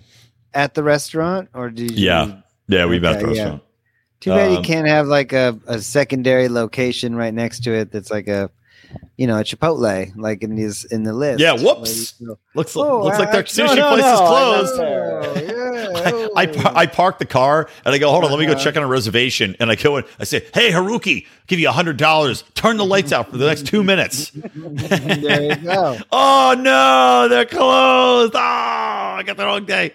[0.53, 2.05] At the restaurant or did you?
[2.07, 2.37] Yeah.
[2.67, 3.41] Yeah, we met at the Okay, yeah.
[3.43, 3.63] restaurant.
[4.21, 7.91] Too bad you Um, can't have like a, a secondary location right next to it
[7.91, 8.49] that's like a,
[9.17, 11.39] you know, a Chipotle, like in these in the list.
[11.41, 12.13] Yeah, whoops.
[12.19, 14.79] you Looks, Oh, looks like their sushi no, no, place is no, I closed.
[15.95, 16.27] Oh, yeah.
[16.35, 16.53] I, oh.
[16.53, 18.63] par- I park the car and I go, hold on, let me go Uh-huh.
[18.63, 19.55] check on a reservation.
[19.59, 22.43] And I go in, I say, hey, Haruki, give you a hundred dollars.
[22.55, 24.31] Turn the lights out for the next two minutes.
[24.55, 25.97] there you go.
[26.11, 28.33] oh no, they're closed.
[28.35, 29.93] Oh, I got the wrong day.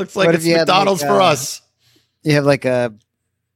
[0.00, 1.60] Looks like What it's if you had, McDonald's like, for uh, us.
[2.22, 2.94] You have like a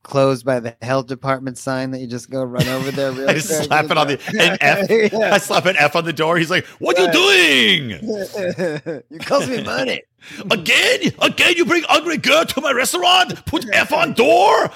[0.02, 3.11] closed by the health department sign that you just go run over there.
[3.16, 4.90] Real I just slap it on the an F.
[5.12, 5.35] Yeah.
[5.35, 6.37] I slap an F on the door.
[6.37, 7.90] He's like, "What you doing
[9.11, 10.02] you cost me money.
[10.50, 11.00] again?
[11.20, 11.54] Again?
[11.57, 13.44] You bring ugly girl to my restaurant?
[13.46, 14.70] Put F on door?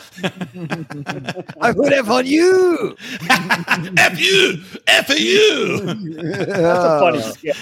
[1.61, 2.97] I put F on you.
[3.29, 7.57] F you, F you." That's a funny Oh, skit.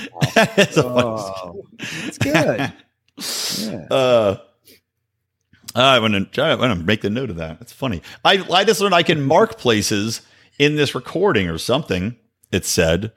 [0.57, 2.73] It's a funny Oh, it's good.
[3.18, 3.87] Yeah.
[3.90, 4.37] Uh,
[5.74, 6.42] I want to.
[6.42, 7.59] I want to make the note of that.
[7.59, 8.02] That's funny.
[8.24, 10.22] I I just learned I can mark places
[10.59, 12.16] in this recording or something.
[12.52, 13.12] It said.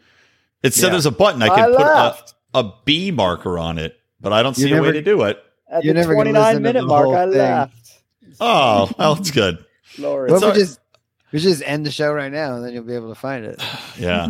[0.61, 0.91] It said Yeah.
[0.91, 2.33] there's a button I I can put a, left.
[2.53, 5.41] a B marker on it, but I don't see You're a way to do it.
[5.71, 7.37] At You're the never 29 minute the mark, I thing.
[7.37, 7.91] left.
[8.41, 9.63] Oh, well, it's good.
[9.95, 10.31] Glorious.
[10.33, 10.79] Well, all- we just
[11.31, 13.61] we just end the show right now, and then you'll be able to find it.
[13.99, 14.27] Yeah,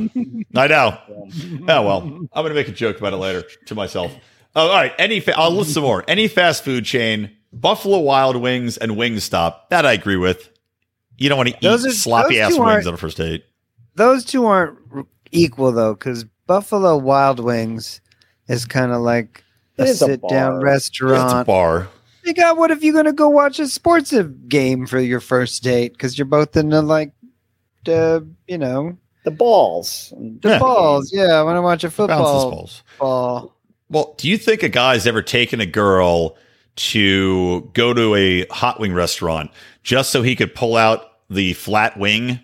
[0.56, 0.98] I know.
[1.68, 4.12] Oh well, I'm gonna make a joke about it later to myself.
[4.56, 4.94] Oh, all right.
[4.98, 6.04] Any fa- I'll list some more.
[6.08, 9.70] Any fast food chain, Buffalo Wild Wings and Wingstop.
[9.70, 10.50] That I agree with.
[11.18, 13.46] You don't want to eat are- sloppy ass wings on a first date.
[13.96, 14.78] Those two aren't
[15.32, 18.02] equal though, because Buffalo Wild Wings
[18.48, 19.44] is kind of like
[19.78, 20.56] a It is a sit down bar.
[20.56, 20.66] It's a
[21.06, 21.48] restaurant.
[21.48, 21.88] bar.
[22.24, 24.14] You got what if you're gonna go watch a sports
[24.48, 27.12] game for your first date because you're both into like
[27.86, 30.14] the you know the balls.
[30.42, 30.60] the Yeah.
[30.60, 31.12] balls.
[31.14, 32.84] Yeah, I want to watch a Bounces football balls.
[33.00, 33.56] ball.
[33.90, 36.36] Well, do you think a guy's ever taken a girl
[36.76, 39.52] to go to a hot wing restaurant
[39.84, 42.40] just so he could pull out the flat wing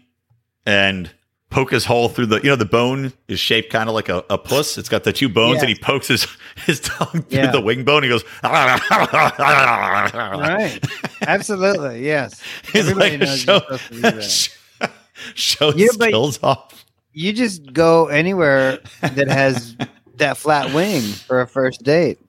[0.65, 1.09] and
[1.51, 4.25] poke his hole through the you know the bone is shaped kind of like a,
[4.29, 4.77] a puss.
[4.77, 6.27] It's got the two bones and he pokes his
[6.65, 7.51] his tongue through Yeah.
[7.51, 8.03] the wing bone.
[8.03, 8.23] He goes
[9.39, 10.79] Right.
[11.21, 12.05] Absolutely.
[12.05, 12.41] Yes.
[12.73, 14.91] He's Everybody like knows show, you're supposed to do that.
[15.35, 16.85] show Yeah, skills off.
[17.13, 19.75] You just go anywhere that has
[20.19, 22.19] that flat wing for a first date.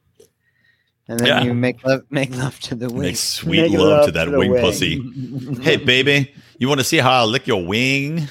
[1.09, 1.42] And then Yeah.
[1.44, 3.01] you make love make love to the wing.
[3.03, 4.61] Make sweet Make love, love to that to the wing wing.
[4.62, 5.01] pussy.
[5.62, 8.27] Hey baby, you want to see how I lick your wing?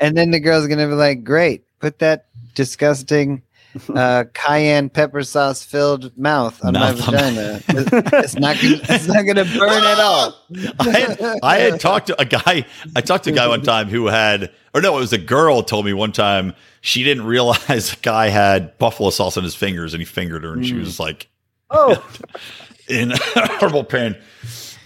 [0.00, 3.42] And then the girl's gonna be like, Great, put that disgusting
[3.94, 7.60] uh, cayenne pepper sauce filled mouth on Mouth my on- vagina.
[7.68, 10.36] it's not gonna, it's not gonna burn at all.
[10.80, 12.66] I had, I had talked to a guy.
[12.96, 15.62] I talked to a guy one time who had, or no, it was a girl
[15.62, 19.94] told me one time she didn't realize the guy had buffalo sauce on his fingers
[19.94, 21.28] and he fingered her and she was like
[21.70, 22.04] Oh,
[22.88, 24.14] in horrible pain.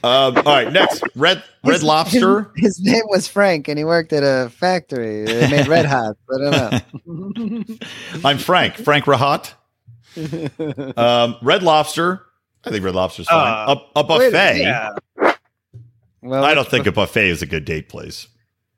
[0.05, 2.53] Um, all right, next red red His- lobster.
[2.57, 5.25] His, name was Frank, and he worked at a factory.
[5.25, 6.17] They made Red Hot.
[6.31, 7.77] I don't know.
[8.25, 8.77] I'm Frank.
[8.77, 9.55] Frank Rahat.
[10.97, 12.23] Um, red lobster.
[12.65, 13.69] I think Red Lobster's fine.
[13.69, 14.61] Uh, a, a Wait, buffet.
[14.61, 14.91] yeah.
[16.23, 18.29] Well, I don't think a buffet is a good date place.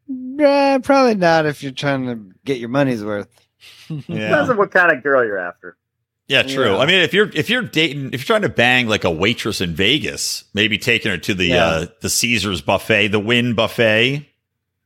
[0.09, 3.29] Buff- uh, probably not if you're trying to get your money's worth.
[3.89, 4.01] Yeah.
[4.29, 5.77] Depends on what kind of girl you're after.
[6.29, 6.73] Yeah, true.
[6.75, 6.79] Yeah.
[6.79, 9.61] I mean, if you're if you're dating, if you're trying to bang like a waitress
[9.63, 11.65] in Vegas, maybe taking her to the Yeah.
[11.67, 14.27] uh the Caesars buffet, the Wynn buffet.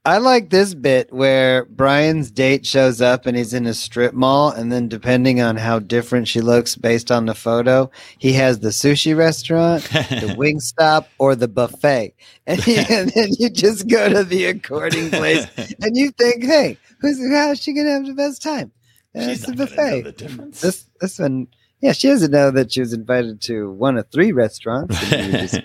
[0.05, 4.51] I like this bit where Brian's date shows up and he's in a strip mall,
[4.51, 7.89] and then depending on how different she looks based on the photo,
[8.19, 12.15] he has the sushi restaurant, the wing stop, or the buffet,
[12.49, 15.47] and, he, and then you just go to the according place,
[15.81, 18.73] and you think, "Hey, who's how's she gonna have the best time?"
[19.15, 20.03] She's it's the not gonna know buffet.
[20.03, 20.61] the difference.
[20.61, 21.47] This this one,
[21.81, 25.01] yeah, she doesn't know that she was invited to one of three restaurants.
[25.13, 25.61] And you just,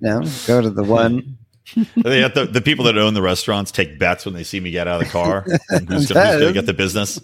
[0.00, 1.37] no, go to the one.
[1.96, 4.70] they have the, the people that own the restaurants take bets when they see me
[4.70, 5.42] get out of the car.
[5.88, 7.20] who's, gonna, get the business?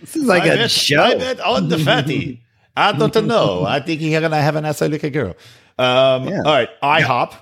[0.00, 1.02] This is like I a bet- show.
[1.02, 2.42] I bet on the fatty.
[2.76, 3.64] I don't know.
[3.64, 5.34] I think you're gonna have a nice little girl.
[5.78, 6.42] Um, Yeah.
[6.44, 7.34] All right, IHOP.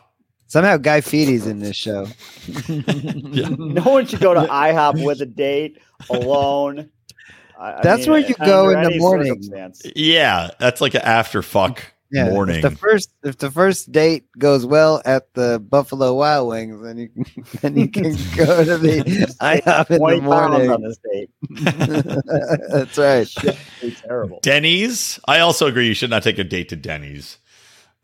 [0.49, 2.07] Somehow Guy Fieri's in this show.
[2.69, 6.90] No one should go to IHOP with a date alone.
[7.59, 9.42] I- I That's where you go in the morning.
[9.95, 12.57] Yeah, that's like an after fuck Yeah, morning.
[12.57, 16.99] If the first if the first date goes well at the Buffalo Wild Wings, then
[16.99, 17.27] you can,
[17.62, 19.03] then you can go to the
[19.40, 20.83] IHOP in 20 the pounds on morning.
[20.83, 21.31] this date.
[22.71, 23.29] That's right.
[23.29, 23.59] Shit,
[24.05, 24.38] terrible.
[24.42, 25.19] Denny's.
[25.27, 27.38] I also agree you should not take a date to Denny's.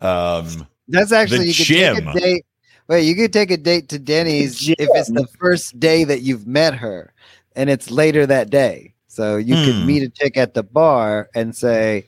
[0.01, 1.95] Um, That's actually The you could gym.
[1.97, 2.47] take a date.
[2.89, 6.47] Wait, you could take a date to Denny's if it's the first day that you've
[6.49, 7.15] met her,
[7.55, 8.95] and it's later that day.
[9.07, 9.65] So you Hmm.
[9.65, 12.07] could meet a chick at the bar and say,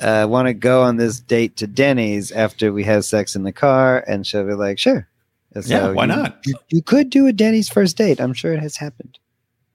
[0.00, 3.52] uh, "Want to go on this date to Denny's after we have sex in the
[3.52, 5.06] car?" And she'll be like, "Sure."
[5.54, 6.38] And yeah, why you- not?
[6.46, 8.20] You, you could do a Denny's first date.
[8.20, 9.18] I'm sure it has happened.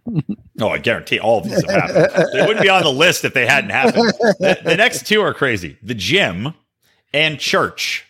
[0.62, 2.30] Oh, I guarantee all of these have happened.
[2.32, 4.14] they wouldn't be on the list if they hadn't happened.
[4.40, 6.54] The, the next two are crazy: the gym
[7.14, 8.06] and church.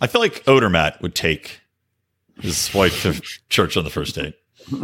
[0.00, 1.60] I feel like Odermatt would take
[2.40, 4.34] his wife to church on the first date.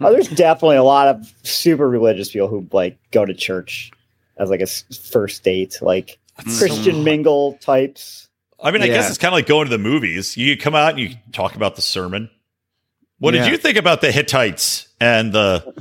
[0.00, 3.90] Oh, there's definitely a lot of super religious people who like go to church
[4.38, 6.18] as like a first date, like
[6.58, 8.28] Christian mingle types.
[8.60, 10.36] I mean, I guess it's kind of like going to the movies.
[10.36, 12.30] You come out and you talk about the sermon.
[13.18, 15.74] What did you think about the Hittites and the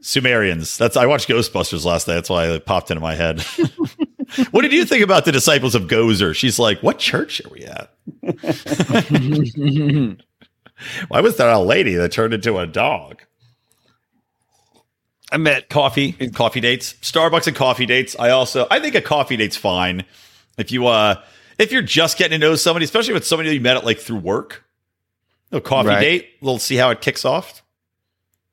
[0.00, 0.76] Sumerians?
[0.76, 2.14] That's I watched Ghostbusters last night.
[2.14, 3.40] That's why it popped into my head.
[4.50, 6.34] what did you think about the disciples of Gozer?
[6.34, 7.90] She's like, "What church are we at?
[11.08, 13.22] Why was there a lady that turned into a dog?"
[15.32, 18.14] I met Coffee, and coffee dates, Starbucks and coffee dates.
[18.18, 20.04] I also I think a coffee date's fine
[20.56, 21.20] if you uh
[21.58, 23.98] if you're just getting to know somebody, especially if it's somebody you met at like
[23.98, 24.64] through work.
[25.52, 26.00] A coffee Right.
[26.00, 27.62] date, we'll see how it kicks off.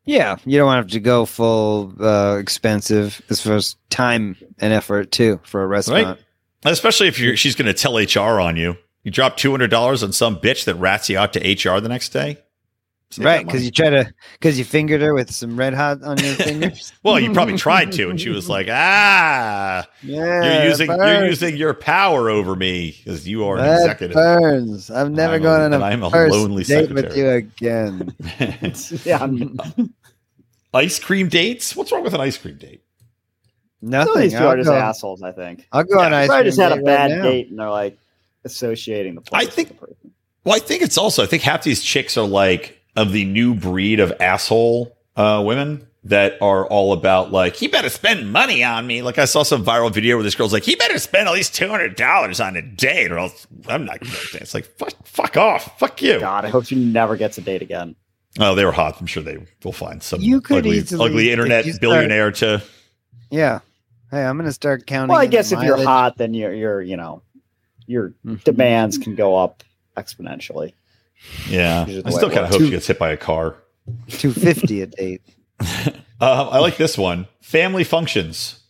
[0.05, 5.11] Yeah, you don't have to go full uh, expensive as far as time and effort
[5.11, 6.19] too for a restaurant.
[6.65, 8.77] And especially if you're she's going to tell HR on you.
[9.03, 11.89] You drop two hundred dollars on some bitch that rats you out to HR the
[11.89, 12.37] next day.
[13.13, 16.17] Save Right, because you try to because you fingered her with some red hot on
[16.17, 16.91] your fingers.
[17.03, 21.55] well, you probably tried to, and she was like, "Ah, yeah, you're using you're using
[21.57, 24.89] your power over me because you are an That executive." burns.
[24.89, 27.19] I'm never I'm a- going on and a, I'm a first lonely date with secretary.
[27.19, 28.15] you again.
[29.05, 29.57] Yeah, I'm,
[30.73, 31.75] ice cream dates?
[31.75, 32.81] What's wrong with an ice cream date?
[33.81, 34.21] some of Nothing.
[34.21, 35.21] these people I'll are just assholes.
[35.21, 35.67] I think.
[35.71, 37.69] I'll go on ice Probably cream just had a date bad right date and they're
[37.69, 37.97] like
[38.45, 39.21] associating the.
[39.33, 40.09] I think- with the person.
[40.45, 43.55] Well, I think it's also I think half these chicks are like of the new
[43.55, 48.85] breed of asshole uh, women that are all about like he better spend money on
[48.85, 49.01] me.
[49.01, 51.55] Like I saw some viral video where this girl's like he better spend at least
[51.55, 54.41] two hundred dollars on a date or else I'm not going to date.
[54.41, 56.19] It's like fuck, fuck off, fuck you.
[56.19, 57.95] God, I hope she never gets a date again.
[58.39, 58.99] Oh, they were hot.
[58.99, 62.31] I'm sure they will find some You could ugly, easily- ugly internet you start- billionaire
[62.31, 62.61] to.
[63.29, 63.59] Yeah.
[64.11, 65.09] Hey, I'm gonna start counting.
[65.13, 67.21] Well, I guess if you're hot, then you're, you know
[67.87, 68.43] your Mhm.
[68.43, 69.63] demands can go up
[69.97, 70.73] exponentially.
[71.49, 72.55] Yeah, I still kind of works.
[72.55, 73.55] hope she gets hit by a car.
[74.09, 75.21] 250 a date.
[76.21, 77.27] Uh, I like this one.
[77.41, 78.61] Family functions.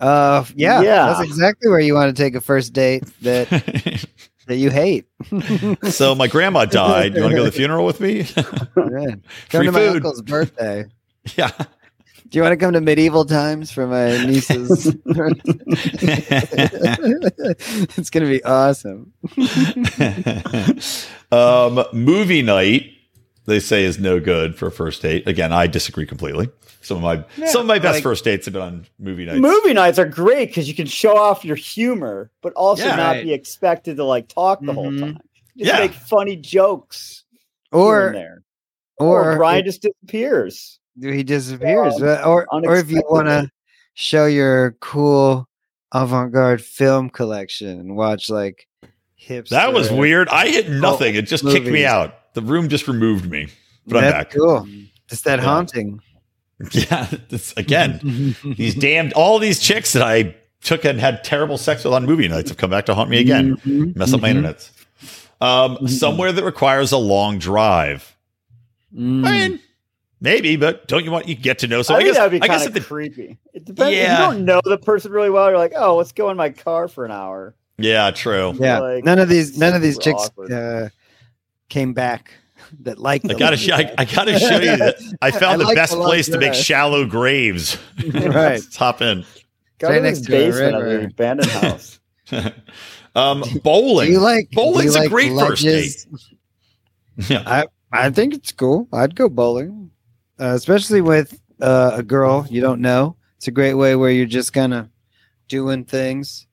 [0.00, 1.06] Uh, yeah, Yeah.
[1.08, 3.48] that's exactly where you want to take a first date that
[4.46, 5.04] that you hate.
[5.90, 7.14] so my grandma died.
[7.14, 8.24] You want to go to the funeral with me?
[8.24, 9.96] Come Free to my food.
[9.96, 10.86] uncle's birthday.
[11.36, 11.50] yeah.
[12.28, 14.86] Do you want to come to medieval times for my niece's?
[17.96, 19.12] it's gonna be awesome.
[21.32, 22.90] um, movie night,
[23.46, 25.28] they say is no good for a first date.
[25.28, 26.48] Again, I disagree completely.
[26.80, 29.24] Some of my Yeah, some of my best like- first dates have been on movie
[29.26, 29.40] nights.
[29.40, 32.96] Movie nights are great because you can show off your humor, but also Yeah.
[32.96, 33.24] not Right.
[33.24, 35.00] be expected to like talk the whole Mhm.
[35.00, 35.18] time.
[35.56, 35.78] Just Yeah.
[35.78, 37.24] make funny jokes
[37.72, 38.42] Or there.
[38.98, 40.78] Or, or Brian just disappears.
[41.00, 41.94] He disappears.
[42.00, 43.50] Well, or or if you want to
[43.94, 45.48] show your cool
[45.92, 48.66] avant-garde film collection and watch like
[49.14, 49.50] hips.
[49.50, 50.28] That was weird.
[50.28, 51.14] I hit nothing.
[51.14, 52.34] It just kicked me out.
[52.34, 53.48] The room just removed me.
[53.86, 54.30] But I'm back.
[54.30, 54.66] cool.
[55.10, 55.44] It's that Yeah.
[55.44, 56.00] haunting.
[56.70, 57.08] Yeah.
[57.28, 61.92] This, again, these damned all these chicks that I took and had terrible sex with
[61.92, 63.56] on movie nights have come back to haunt me again.
[63.66, 64.36] Mhm, Mess up my mhm.
[64.36, 64.70] internet.
[65.40, 65.90] Um, Mhm.
[65.90, 68.16] somewhere that requires a long drive.
[68.96, 69.26] Mm.
[69.26, 69.60] I mean,
[70.24, 71.82] maybe, but don't you want you get to know?
[71.82, 73.38] So I, I, guess that'd be kind of creepy.
[73.52, 73.96] It depends.
[73.96, 76.50] If you don't know the person really well, you're like, oh, let's go in my
[76.50, 77.54] car for an hour.
[77.78, 78.54] yeah, true.
[78.58, 80.88] yeah, like, none of these none of these chicks uh,
[81.68, 82.32] came back
[82.80, 83.30] that liked.
[83.30, 85.92] I gotta, sh- I, I gotta show you that I found I the like best
[85.92, 87.78] place to make shallow graves.
[88.02, 88.24] right.
[88.24, 89.24] Let's hop in.
[89.78, 90.98] Go Right to next this to a basement of river.
[90.98, 92.00] the abandoned house.
[93.14, 94.10] um, Do bowling.
[94.12, 96.06] you like do you Bowling's a like great first ledges?
[97.28, 97.42] yeah.
[97.46, 98.88] I I think it's cool.
[98.92, 99.90] I'd go bowling,
[100.40, 103.16] uh, especially with uh, a girl you don't know.
[103.36, 104.88] It's a great way where you're just kind of
[105.48, 106.46] doing things.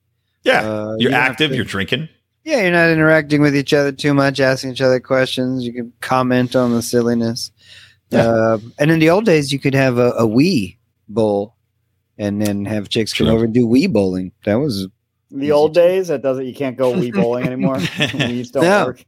[0.44, 0.60] Yeah.
[0.60, 1.50] Uh, you're you active.
[1.50, 2.08] to- You're drinking.
[2.44, 5.64] yeah, you're not interacting with each other too much, asking each other questions.
[5.64, 7.50] You can comment on the silliness.
[8.10, 8.26] Yeah.
[8.26, 10.76] Uh, and in the old days, you could have a, a Wii
[11.08, 11.54] bowl,
[12.18, 13.34] and then have chicks come True.
[13.36, 14.32] over and do Wii bowling.
[14.44, 14.86] That was
[15.32, 16.44] In the old days, that doesn't.
[16.46, 17.76] You can't go Wii bowling anymore.
[18.14, 18.84] Wees don't No.
[18.86, 19.02] work.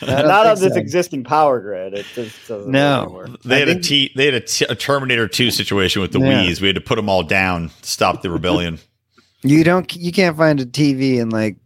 [0.00, 0.78] Don't on this so.
[0.78, 1.94] existing power grid.
[1.94, 3.08] It just doesn't No.
[3.10, 3.38] work anymore.
[3.44, 4.12] They I had a think- T.
[4.14, 6.44] They had a, t- a Terminator Two situation with the Yeah.
[6.44, 6.60] Wii's.
[6.60, 8.78] We had to put them all down to stop the rebellion.
[9.42, 11.56] you don't you can't find a TV in like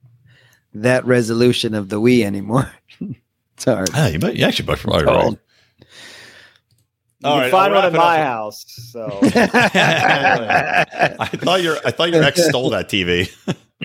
[0.74, 2.70] that resolution of the Wii anymore.
[3.54, 3.90] it's hard.
[3.94, 4.36] Ah, you might.
[4.36, 5.24] You actually might probably It's right.
[5.24, 5.38] old.
[7.20, 8.26] You All can right, find I'll one wrap in my up.
[8.26, 8.64] house.
[8.92, 9.28] So I
[11.32, 13.28] thought your I thought your ex stole that TV.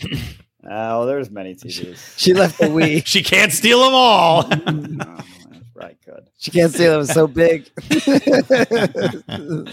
[0.69, 2.17] oh, there's many TVs.
[2.17, 3.03] she left the Wii.
[3.05, 4.45] she can't steal them all.
[4.51, 5.19] oh,
[5.75, 6.27] right, good.
[6.38, 7.05] She can't steal them.
[7.05, 7.69] so big.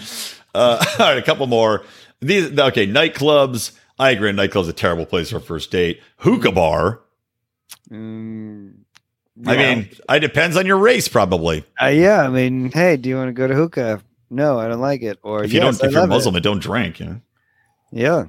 [0.55, 1.83] Uh, all right, a couple more.
[2.19, 3.73] These okay, nightclubs.
[3.99, 4.31] I agree.
[4.31, 6.01] Nightclub's a terrible place for a first date.
[6.17, 7.01] Hookah bar.
[7.91, 8.73] Mm,
[9.45, 11.63] I mean, it depends on your race, probably.
[11.79, 14.01] Uh, yeah, I mean, hey, do you want to go to hookah?
[14.31, 15.19] No, I don't like it.
[15.21, 16.13] Or If you yes, don't, I if you're love it.
[16.15, 17.21] Muslim and don't drink, you know.
[17.91, 18.25] yeah,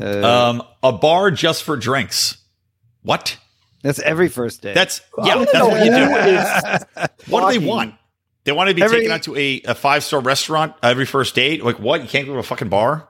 [0.00, 2.38] uh, Um, a bar just for drinks.
[3.02, 3.38] What?
[3.82, 4.74] that's every first date.
[4.74, 5.44] That's yeah.
[5.52, 7.06] That's what you do.
[7.32, 7.94] What do they want?
[8.44, 11.34] They want to be Every- taken out to a, a five star restaurant every first
[11.34, 11.62] date.
[11.64, 12.02] Like what?
[12.02, 13.08] You can't go to a fucking bar.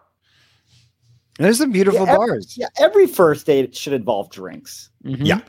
[1.38, 2.54] There's some beautiful Yeah, every- bars.
[2.58, 5.18] Yeah, every first date should involve drinks, Mhm.
[5.24, 5.40] Yeah,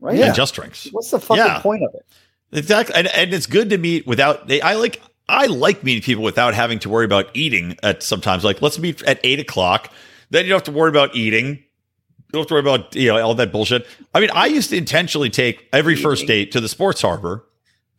[0.00, 0.16] right?
[0.16, 0.32] yeah, Yeah.
[0.34, 0.86] just drinks.
[0.92, 1.60] What's the fucking Yeah.
[1.60, 2.04] point of it?
[2.52, 4.48] Exactly, and, and it's good to meet without.
[4.48, 5.00] They, I like.
[5.30, 7.76] I like meeting people without having to worry about eating.
[7.82, 9.90] At sometimes, like let's meet at eight o'clock.
[10.30, 11.46] Then you don't have to worry about eating.
[11.46, 13.86] You don't have to worry about you know all that bullshit.
[14.14, 17.44] I mean, I used to intentionally take every first date to the Sports Harbor.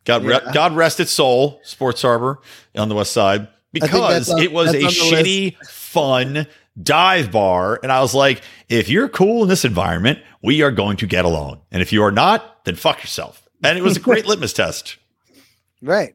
[0.04, 2.38] God, re- God rest its soul, Sports Harbor
[2.76, 6.46] on the west side, because on- it was a that's on the shitty, fun
[6.80, 10.96] dive bar, and I was like, if you're cool in this environment, we are going
[10.98, 13.46] to get along, and if you are not, then fuck yourself.
[13.62, 14.96] And it was a great litmus test.
[15.82, 16.14] Right.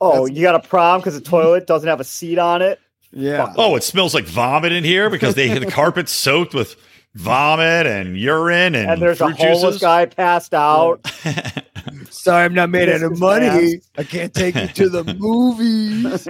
[0.00, 2.80] Oh, That's- you got a problem because the toilet doesn't have a seat on it?
[3.14, 3.46] Yeah.
[3.46, 3.54] Fuck.
[3.58, 6.76] Oh, it smells like vomit in here because they the carpet's soaked with
[7.14, 9.80] vomit and urine and, And there's a homeless juices.
[9.80, 11.06] guy passed out.
[12.10, 13.46] Sorry, I'm not made out of money.
[13.78, 13.90] fast.
[13.98, 16.24] I can't take you to the movies.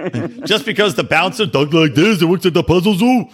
[0.47, 3.25] Just because the bouncer talked like this, it works at the puzzle zoo.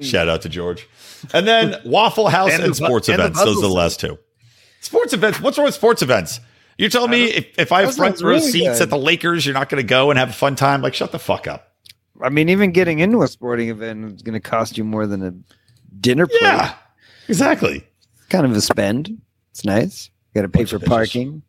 [0.00, 0.86] Shout out to George.
[1.32, 3.42] And then Waffle House And and, the sports and the events.
[3.44, 4.18] Those are the last two.
[4.80, 5.40] Sports events.
[5.40, 6.40] What's wrong with sports events?
[6.78, 8.82] You're telling me if, if I have front row really seats good.
[8.82, 10.82] at the Lakers, you're not going to go and have a fun time?
[10.82, 11.72] Like, shut the fuck up.
[12.22, 15.22] I mean, even getting into a sporting event is going to cost you more than
[15.22, 15.34] a
[16.00, 16.40] dinner plate.
[16.42, 16.74] Yeah,
[17.28, 17.86] exactly.
[18.28, 19.20] Kind of a spend.
[19.52, 20.10] It's nice.
[20.34, 20.86] You got to pay Bunch for of bitches.
[20.88, 21.42] parking.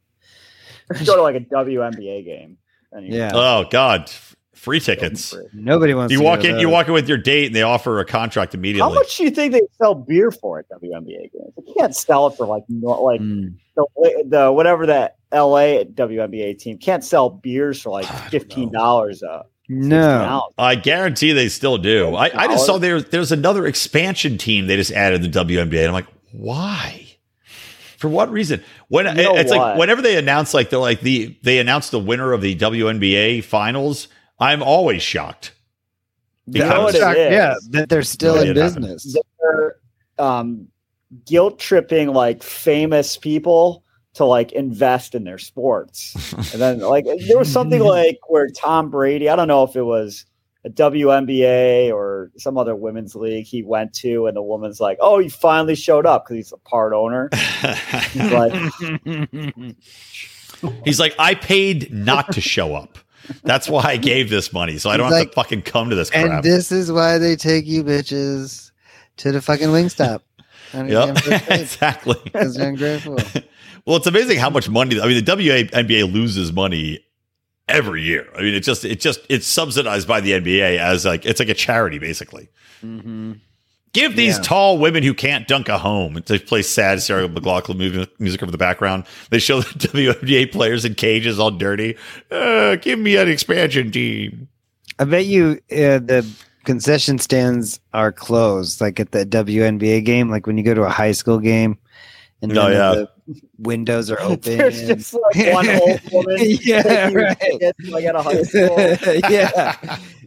[1.05, 2.57] Go to like a WNBA game.
[2.93, 3.31] And you- Yeah.
[3.33, 4.09] Oh God,
[4.55, 5.35] free tickets.
[5.53, 7.55] Nobody wants You to walk go to in, you walk in with your date, and
[7.55, 8.89] they offer a contract immediately.
[8.89, 11.53] How much do you think they sell beer for at WNBA games?
[11.57, 13.55] They can't sell it for like no, like Mm.
[13.75, 19.45] the, the whatever that LA WNBA team can't sell beers for like fifteen dollars a
[19.67, 20.49] No.
[20.57, 22.15] I guarantee they still do.
[22.15, 25.87] I, I just saw there there's another expansion team they just added the WNBA, and
[25.87, 27.03] I'm like, why?
[27.97, 28.63] For what reason?
[28.89, 29.57] When You know it's what?
[29.59, 33.43] like whenever they announce like they're like the they announce the winner of the WNBA
[33.43, 34.07] finals,
[34.39, 35.53] I'm always shocked.
[36.45, 37.31] You know what it Shocked, is?
[37.33, 38.85] Yeah, that they're still Yeah, in it happened.
[38.85, 39.17] business.
[39.41, 39.75] They're
[40.17, 40.67] um,
[41.25, 43.83] guilt tripping like famous people
[44.17, 46.13] to like invest in their sports.
[46.53, 49.83] and then like there was something like where Tom Brady, I don't know if it
[49.83, 50.25] was
[50.65, 55.19] a WNBA or some other women's league he went to, and the woman's like, "Oh,
[55.19, 57.29] he finally showed up because he's a part owner."
[58.11, 58.53] He's like,
[60.85, 62.97] He's like, I paid not to show up.
[63.43, 65.95] That's why I gave this money, so I don't have Like- to fucking come to
[65.95, 68.71] this And this is why they take you bitches
[69.17, 70.21] to the fucking Wingstop.
[70.73, 71.17] yep,
[71.49, 72.15] exactly.
[72.23, 73.17] Because they're ungrateful.
[73.87, 74.99] Well, it's amazing how much money.
[75.01, 76.99] I mean, the WNBA loses money
[77.69, 78.27] every year.
[78.37, 81.49] I mean, it's just, it just, it's subsidized by the NBA as like it's like
[81.49, 82.49] a charity, basically.
[82.81, 83.33] hmm
[83.93, 84.43] Give these Yeah.
[84.43, 86.21] tall women who can't dunk a home.
[86.27, 89.05] They play sad Sarah McLachlan movie, music over the background.
[89.31, 91.95] They show the WNBA players in cages all dirty.
[92.29, 94.49] Uh, give me an expansion team.
[94.99, 96.27] I bet you uh, the
[96.65, 100.89] concession stands are closed, like at the WNBA game, like when you go to a
[100.89, 101.77] high school game,
[102.41, 102.91] and Oh, yeah.
[102.93, 103.09] the
[103.57, 104.57] windows are open.
[104.57, 106.37] There's just like one old woman.
[106.61, 107.73] Yeah, taking right.
[107.89, 108.77] like at a high school.
[109.31, 109.75] yeah,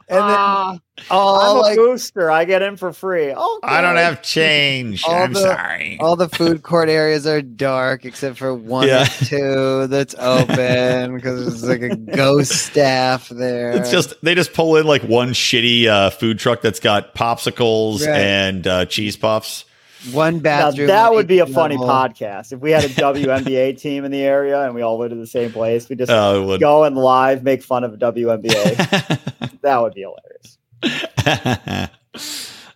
[0.09, 0.79] and then Ah,
[1.11, 2.31] all I'm a like booster.
[2.31, 3.33] I get in for free.
[3.37, 5.05] Oh, I don't have change.
[5.05, 5.99] All I'm the- sorry.
[6.01, 9.03] all the food court areas are dark except for one Yeah.
[9.05, 13.71] or two that's open because there's like a ghost staff there.
[13.73, 18.01] It's just they just pull in like one shitty uh, food truck that's got popsicles
[18.07, 18.19] Right.
[18.21, 19.65] and uh, cheese puffs.
[20.13, 20.87] One Now, bathroom.
[20.89, 21.95] that would be a each funny level.
[21.95, 25.21] podcast if we had a WNBA team in the area and we all lived in
[25.21, 25.89] the same place.
[25.89, 26.61] We just it would.
[26.61, 29.61] go and live make fun of WNBA.
[29.63, 30.59] that would be hilarious.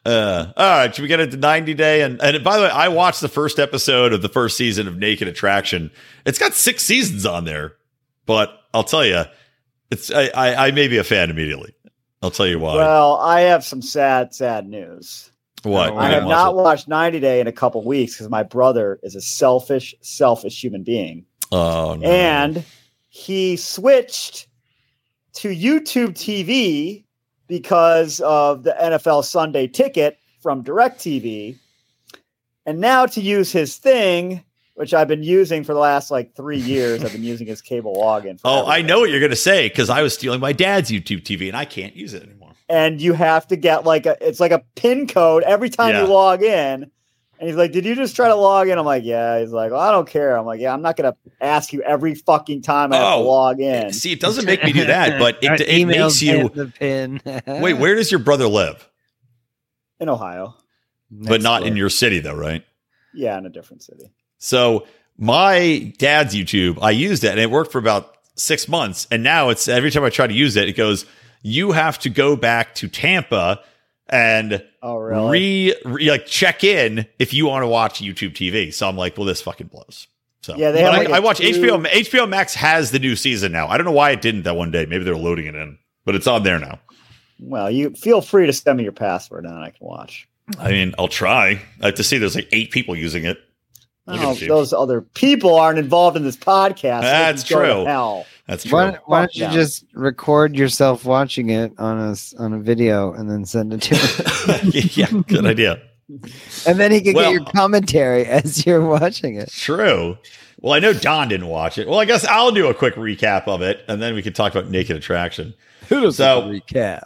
[0.05, 2.03] uh, all right, should we get into 90 Day?
[2.03, 4.99] And, and by the way, I watched the first episode of the first season of
[4.99, 5.91] Naked Attraction.
[6.27, 7.75] It's got six seasons on there,
[8.27, 9.25] but I'll tell you,
[9.91, 11.75] it's I, I, I may be a fan immediately.
[12.23, 12.77] I'll tell you why.
[12.77, 15.31] Well, I have some sad, sad news.
[15.65, 15.93] What?
[15.93, 18.99] I I have didn't not watched 90 Day in a couple weeks because my brother
[19.03, 21.25] is a selfish, selfish human being.
[21.53, 22.09] Oh, no.
[22.09, 22.65] And
[23.09, 24.49] he switched
[25.35, 27.05] to YouTube TV
[27.47, 31.57] because of the NFL Sunday ticket from DirecTV.
[32.67, 34.43] And now to use his thing,
[34.75, 37.95] which I've been using for the last like three years, I've been using his cable
[37.95, 38.41] login.
[38.41, 40.91] For Oh, I know what you're going to say because I was stealing my dad's
[40.91, 42.44] YouTube TV and I can't use it anymore.
[42.69, 46.03] And you have to get like a, it's like a pin code every time Yeah.
[46.03, 46.91] you log in.
[47.41, 48.79] And he's like, Did you just try to log in?
[48.79, 49.39] I'm like, Yeah.
[49.41, 50.37] He's like, well, I don't care.
[50.37, 53.23] I'm like, Yeah, I'm not going to ask you every fucking time I have Oh,
[53.23, 53.93] to log in.
[53.93, 56.49] See, it doesn't make me do that, but it, it makes you.
[56.49, 57.21] the pin.
[57.47, 58.89] Wait, where does your brother live?
[60.01, 60.55] in Ohio.
[61.11, 62.65] but not in your city, though, right?
[63.15, 64.11] Yeah, in a different city.
[64.39, 64.87] So
[65.17, 69.07] my dad's YouTube, I used it and it worked for about six months.
[69.11, 71.07] And now it's every time I try to use it, it goes,
[71.47, 73.61] you have to go back to Tampa
[74.09, 75.31] and Oh, really?
[75.31, 78.73] re, re like check in if you want to watch YouTube TV.
[78.73, 80.09] So I'm like, well, this fucking blows.
[80.43, 81.87] So Yeah, they But I, like I watch two- HBO.
[81.87, 83.69] HBO Max has the new season now.
[83.69, 84.87] I don't know why it didn't that one day.
[84.87, 86.81] Maybe they're loading it in, but it's on there now.
[87.41, 90.27] well, you feel free to send me your password and I can watch.
[90.59, 91.61] I mean, I'll try.
[91.83, 93.39] I have to see there's like eight people using it.
[94.07, 97.01] Look at Oh, those other people aren't involved in this podcast.
[97.03, 97.85] That's can go to true.
[97.87, 98.27] Hell.
[98.47, 98.73] That's true.
[98.79, 99.53] Why, why don't you them.
[99.55, 103.81] just record yourself watching it on a s- on a video and then send it
[103.83, 105.81] to him, yeah, good idea.
[106.67, 109.51] and then he can Well- get your commentary as you're watching it.
[109.51, 110.19] True.
[110.61, 111.89] Well, I know Don didn't watch it.
[111.89, 114.55] Well, I guess I'll do a quick recap of it, and then we can talk
[114.55, 115.55] about Naked Attraction.
[115.89, 117.05] Who does So recap?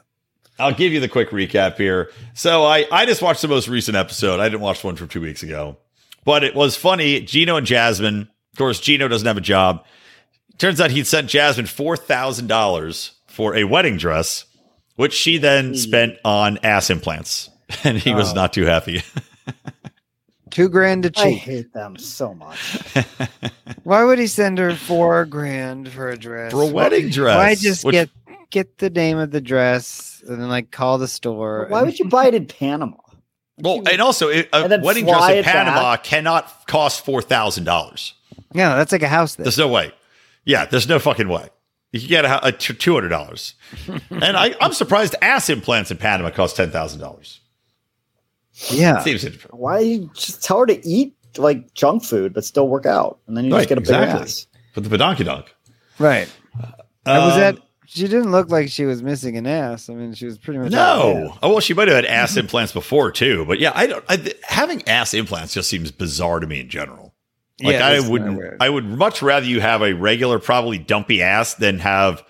[0.60, 2.10] I'll give you the quick recap here.
[2.34, 4.40] So I I just watched the most recent episode.
[4.40, 5.76] I didn't watch one from two weeks ago,
[6.28, 7.20] but it was funny.
[7.22, 8.28] Gino and Jasmine.
[8.52, 9.82] Of course, Gino doesn't have a job.
[10.58, 14.44] Turns out he'd sent Jasmine four thousand dollars for a wedding dress,
[14.96, 17.48] which she then spent on ass implants,
[17.84, 18.34] and he was Oh.
[18.34, 19.02] not too happy.
[20.50, 21.24] Two grand to cheat.
[21.24, 22.58] I hate them so much.
[23.84, 26.52] Why would he send her four grand for a dress?
[26.52, 27.36] for a wedding dress.
[27.36, 28.10] Why just which- get
[28.50, 31.66] get the name of the dress and then like call the store?
[31.70, 32.96] Why and- would you buy it in Panama?
[33.60, 37.64] Well, and also it- a And wedding dress in it Panama cannot cost four thousand
[37.64, 38.14] dollars.
[38.54, 39.44] No, that's like a house thing.
[39.44, 39.92] There's no way.
[40.44, 41.48] Yeah, there's no fucking way.
[41.92, 43.54] You can get a, a two hundred dollars,
[44.10, 47.40] and I, I'm surprised ass implants in Panama cost ten thousand dollars.
[48.70, 49.02] yeah.
[49.02, 53.18] Seems Why you just tell her to eat like junk food but still work out,
[53.26, 54.22] and then you Right, just get a bigger exactly.
[54.22, 54.46] ass.
[54.74, 55.54] for the badonky dunk.
[55.98, 56.28] Right.
[57.06, 59.88] And was Um, that she didn't look like she was missing an ass.
[59.88, 61.34] I mean, she was pretty much no?
[61.42, 64.04] Oh well, she might have had ass implants before too, but yeah, I don't.
[64.08, 67.14] I, having ass implants just seems bizarre to me in general.
[67.62, 68.36] Like Yeah, I that's wouldn't.
[68.38, 68.58] weird.
[68.60, 72.22] I would much rather you have a regular, probably dumpy ass than have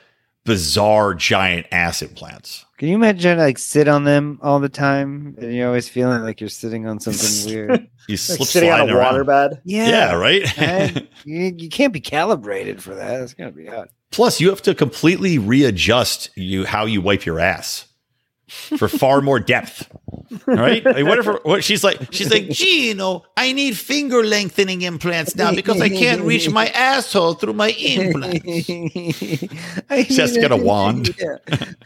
[0.44, 2.64] bizarre giant ass implants.
[2.78, 6.40] Can you imagine like sit on them all the time and you're always feeling like
[6.40, 7.70] you're sitting on something weird?
[8.08, 9.26] You Like slip sitting on a sliding around.
[9.26, 9.60] waterbed.
[9.64, 10.56] Yeah, right.
[10.56, 11.08] man.
[11.24, 13.20] you, you can't be calibrated for that.
[13.20, 13.88] It's gonna be odd.
[14.10, 17.84] Plus, you have to completely readjust you how you wipe your ass
[18.48, 19.90] for far more depth.
[20.46, 20.82] right?
[20.82, 22.12] Like, what if her, what she's like?
[22.14, 26.68] She's like, gee, Gino, I need finger lengthening implants now because I can't reach my
[26.68, 28.40] asshole through my implants.
[29.90, 31.14] I She has to get a wand.
[31.18, 31.36] Yeah.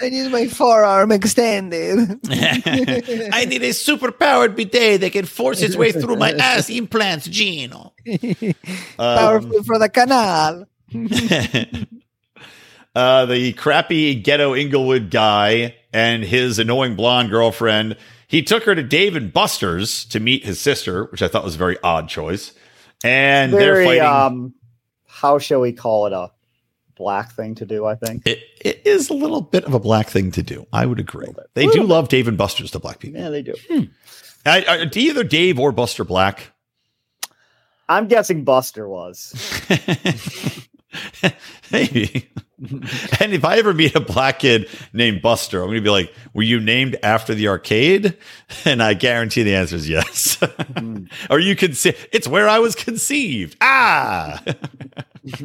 [0.00, 2.20] I need my forearm extended.
[2.30, 7.26] I need a super powered bidet that can force its way through my ass implants,
[7.26, 7.92] Gino.
[8.06, 8.54] Um,
[8.96, 10.66] Powerful for the canal.
[12.94, 17.96] Uh, the crappy ghetto Inglewood guy and his annoying blonde girlfriend.
[18.26, 21.54] He took her to Dave and Buster's to meet his sister, which I thought was
[21.54, 22.52] a very odd choice.
[23.04, 24.02] And they're fighting.
[24.02, 24.54] um,
[25.06, 26.12] how shall we call it?
[26.12, 26.30] A
[26.94, 28.26] black thing to do, I think.
[28.26, 30.66] it, it is a little bit of a black thing to do.
[30.72, 31.26] I would agree.
[31.26, 31.50] Bit.
[31.54, 33.20] They do love Dave and Buster's, to black people.
[33.20, 33.54] Yeah, they do.
[34.46, 36.52] I, I, do either Dave or Buster black?
[37.88, 39.32] I'm guessing Buster was.
[41.72, 42.30] Maybe.
[43.20, 46.12] and if I ever meet a black kid named Buster, I'm going to be like,
[46.32, 48.16] "Were you named after the arcade?"
[48.64, 50.38] And I guarantee the answer is yes.
[51.30, 53.56] or you could say it's where I was conceived.
[53.60, 54.40] Ah,
[55.24, 55.42] that's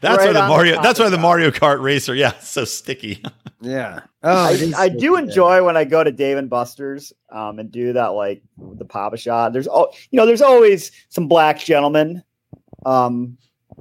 [0.00, 0.76] why the Mario.
[0.76, 1.18] the That's why the.
[1.18, 2.14] Mario Kart racer.
[2.14, 3.22] Yeah, it's so sticky.
[3.60, 4.00] Yeah.
[4.22, 5.24] Oh, I, I do good.
[5.24, 9.52] enjoy when I go to Dave and Buster's um, and do that like the Pop-A-Shot.
[9.52, 10.26] There's all you know.
[10.26, 12.22] There's always some black gentlemen,
[12.86, 13.36] um,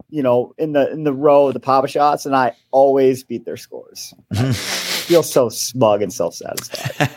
[0.09, 3.57] you know, in the in the row of the Pop-A-Shots, and I always beat their
[3.57, 4.13] scores.
[4.33, 7.09] Feel so smug and self satisfied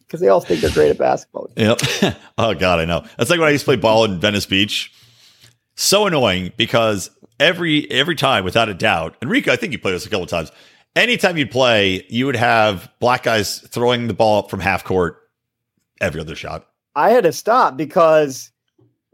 [0.00, 1.50] because they all think they're great at basketball.
[1.56, 1.80] Yep.
[2.38, 3.04] oh God, I know.
[3.16, 4.92] That's like when I used to play ball in Venice Beach.
[5.76, 9.94] So annoying because every every time, without a doubt, and Rico, I think you played
[9.94, 10.52] this a couple of times.
[10.96, 15.20] Anytime you'd play, you would have black guys throwing the ball up from half court
[16.00, 16.66] every other shot.
[16.96, 18.50] I had to stop because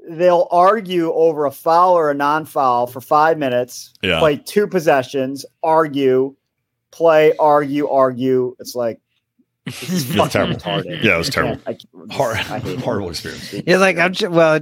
[0.09, 3.93] they'll argue over a foul or a non-foul for five minutes.
[4.03, 4.19] Yeah.
[4.21, 6.35] Play two possessions, argue,
[6.91, 8.55] play, argue, argue.
[8.61, 9.01] It's like
[9.65, 10.55] this is It terrible.
[10.57, 11.03] retarded.
[11.03, 11.57] Yeah, it was I terrible.
[11.57, 12.81] can't- I can't- Hor- I hate it.
[12.81, 13.53] horrible experience.
[13.67, 14.61] You're like, I'm tr- well,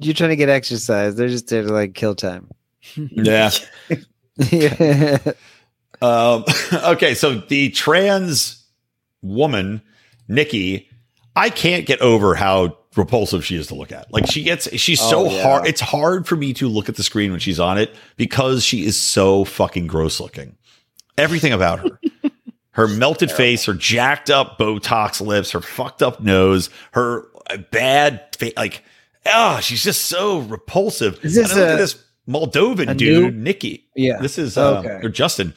[0.00, 1.14] you're trying to get exercise.
[1.16, 2.50] They're just there to like kill time.
[2.96, 3.50] Yeah.
[4.50, 5.18] yeah.
[6.00, 8.64] Um, okay, so the trans
[9.22, 9.80] woman,
[10.26, 10.88] Nikki,
[11.36, 14.12] I can't get over how repulsive she is to look at.
[14.12, 15.42] Like she gets, she's so Oh, yeah.
[15.42, 15.66] hard.
[15.66, 18.84] It's hard for me to look at the screen when she's on it because she
[18.84, 20.56] is so fucking gross looking.
[21.18, 21.98] Everything about her.
[22.74, 27.26] Her melted face, her jacked up Botox lips, her fucked up nose, her
[27.70, 28.82] bad face, like,
[29.26, 31.22] ah, she's just so repulsive.
[31.22, 33.86] Is this and I look a- at this Moldovan dude, new- Nikki.
[33.94, 34.22] Yeah.
[34.22, 35.00] This is uh, Okay.
[35.06, 35.52] or Justin.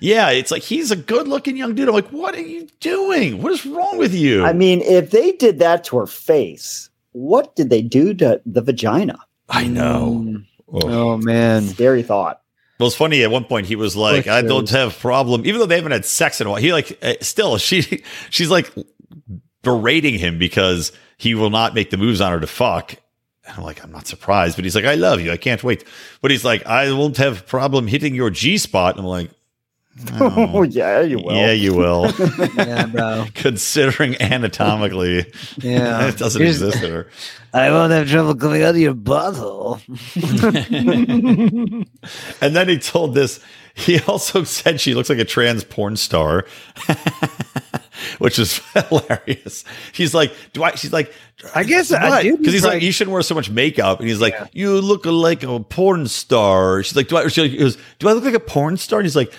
[0.00, 1.88] Yeah, it's like he's a good looking young dude.
[1.88, 3.42] I'm like, what are you doing?
[3.42, 4.44] What is wrong with you?
[4.44, 8.60] I mean, if they did that to her face, what did they do to the
[8.60, 9.18] vagina?
[9.48, 10.22] I know.
[10.24, 10.46] Mm.
[10.72, 10.88] Oh.
[10.88, 11.62] Oh man.
[11.68, 12.42] Scary thought.
[12.78, 13.22] Well, it's funny.
[13.22, 16.04] At one point, he was like, "I don't have problem," even though they haven't had
[16.04, 16.60] sex in a while.
[16.60, 18.70] He like uh, still she she's like
[19.62, 22.94] berating him because he will not make the moves on her to fuck.
[23.46, 25.32] And I'm like, I'm not surprised, but he's like, "I love you.
[25.32, 25.84] I can't wait."
[26.20, 29.30] But he's like, "I won't have problem hitting your G spot." I'm like,
[30.12, 31.34] Oh, "Oh, yeah, you will.
[31.34, 32.12] "Yeah, you will."
[32.56, 33.26] Yeah, bro.
[33.34, 36.08] Considering anatomically, Yeah.
[36.08, 37.06] it doesn't Here's- exist in her.
[37.54, 39.80] I won't have trouble coming out of your butthole.
[42.40, 43.40] And then he told this.
[43.74, 46.46] He also said she looks like a trans porn star,
[48.18, 49.64] which is hilarious.
[49.92, 51.12] She's like, "Do I?" She's like,
[51.54, 54.08] I guess I do because he's like, like- "You shouldn't wear so much makeup." And
[54.08, 54.46] he's like, Yeah.
[54.52, 58.24] "You look like a porn star." She's like, "Do I?" She goes, "Do I look
[58.24, 59.32] like a porn star?" And he's like,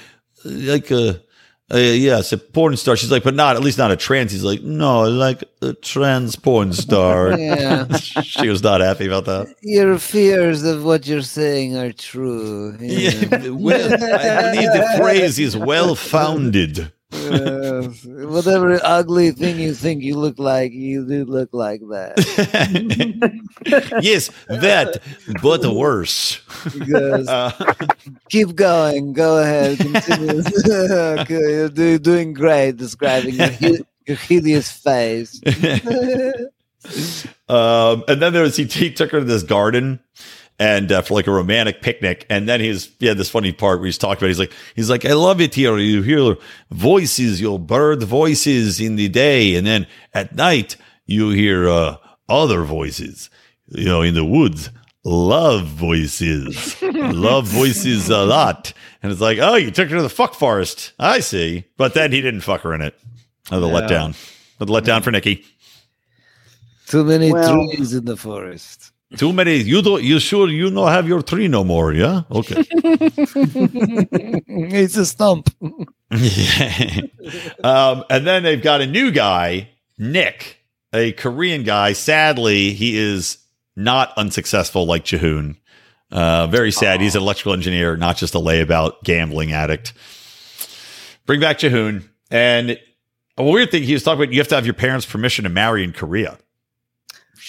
[0.46, 1.22] "Like a."
[1.70, 2.96] Uh, yes, a porn star.
[2.96, 4.32] She's like, but not at least not a trans.
[4.32, 7.38] He's like, no, like a trans porn star.
[7.38, 7.94] Yeah.
[7.98, 9.54] she was not happy about that.
[9.62, 12.78] Your fears of what you're saying are true.
[12.80, 16.94] Yeah, well, I believe the phrase is well founded.
[17.12, 18.04] Yes.
[18.06, 22.16] whatever ugly thing you think you look like, you do look like that.
[24.02, 25.02] yes, that,
[25.42, 26.42] but the worse.
[26.78, 27.52] Because Uh,
[28.30, 29.14] keep going.
[29.14, 29.78] Go ahead.
[29.78, 30.42] Continue.
[30.70, 35.40] okay, you're do, doing great describing your, your hideous face.
[37.50, 40.00] um, and then there was he, he took her to this garden
[40.60, 42.26] and uh, for like a romantic picnic.
[42.30, 44.28] And then he's he had this funny part where he's talking about.
[44.28, 45.78] He's like he's like I love it here.
[45.78, 46.36] You hear
[46.72, 51.98] voices, your bird voices in the day, and then at night you hear uh,
[52.30, 53.30] other voices.
[53.70, 54.70] You know, in the woods.
[55.10, 60.10] Love voices, love voices a lot, and it's like, oh, you took her to the
[60.10, 60.92] fuck forest.
[61.00, 62.94] I see, but then he didn't fuck her in it.
[63.50, 63.74] Oh, the No.
[63.80, 64.18] letdown,
[64.58, 65.46] the letdown for Nikki.
[66.88, 68.92] Too many Well- trees in the forest.
[69.16, 69.56] Too many.
[69.56, 70.04] You don't.
[70.04, 71.94] You sure you don't have your tree no more?
[71.94, 72.24] Yeah.
[72.30, 72.66] Okay.
[74.50, 75.50] it's a stump.
[77.64, 83.38] um, and then they've got a new guy Nick, a Korean guy, sadly, he is
[83.76, 85.58] not unsuccessful like Jihoon.
[86.12, 87.02] Uh, very sad.
[87.02, 89.94] He's an electrical engineer, not just a layabout gambling addict.
[91.26, 92.08] Bring back Jihoon.
[92.32, 92.80] And
[93.38, 95.50] a weird thing he was talking about, you have to have your parents' permission to
[95.50, 96.38] marry in Korea.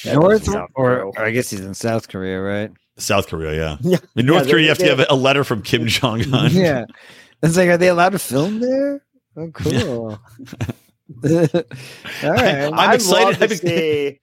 [0.05, 2.71] That North or, or I guess he's in South Korea, right?
[2.97, 3.77] South Korea, yeah.
[3.83, 3.99] Yeah.
[4.17, 6.51] In North Yeah, Korea, you they- have to have a letter from Kim Jong Un.
[6.53, 6.85] yeah.
[7.43, 9.01] It's like, are they allowed to film there?
[9.37, 10.19] Oh, cool.
[11.25, 12.65] All right.
[12.65, 13.41] I'm I'd excited.
[13.41, 14.19] love to see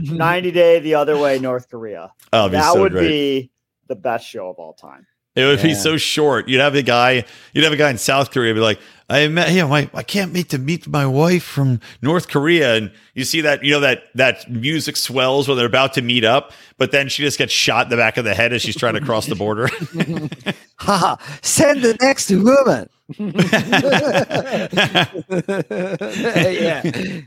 [0.00, 2.12] 90 Day the other way, North Korea.
[2.32, 3.08] Oh, that so would great.
[3.08, 3.50] be
[3.88, 5.06] the best show of all time.
[5.38, 6.48] It would be so short.
[6.48, 9.52] You'd have a guy, you'd have a guy in South Korea be like, I met,
[9.52, 12.74] you know, I, I can't meet to meet my wife from North Korea.
[12.74, 16.24] And you see that, you know, that, that music swells when they're about to meet
[16.24, 18.76] up, but then she just gets shot in the back of the head as she's
[18.76, 19.68] trying to cross the border.
[20.76, 21.16] Haha.
[21.40, 22.90] Send the next woman.
[26.60, 27.22] yeah.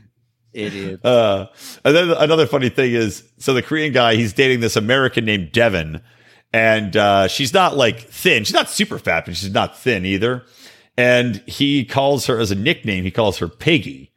[0.52, 1.04] Idiot.
[1.04, 1.46] Uh,
[1.84, 5.50] and then another funny thing is, so the Korean guy, he's dating this American named
[5.50, 6.00] Devin,
[6.52, 8.44] and uh, she's not like thin.
[8.44, 10.44] She's not super fat, but she's not thin either.
[10.96, 13.04] And he calls her as a nickname.
[13.04, 14.12] He calls her Piggy.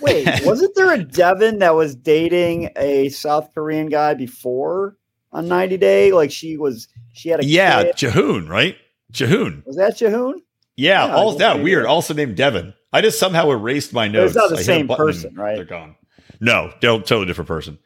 [0.00, 4.96] Wait, wasn't there a Devin that was dating a South Korean guy before
[5.32, 6.12] on 90 Day?
[6.12, 7.94] Like she was, she had a Yeah, kid.
[7.96, 8.76] Jihoon, right?
[9.12, 9.64] Jihoon.
[9.66, 10.34] Was that Jihoon?
[10.76, 11.86] Yeah, Yeah, all that weird.
[11.86, 12.74] Also named Devin.
[12.92, 14.34] I just somehow erased my notes.
[14.34, 15.56] not the I same person, right?
[15.56, 15.94] They're gone.
[16.40, 17.78] No, don't totally different person.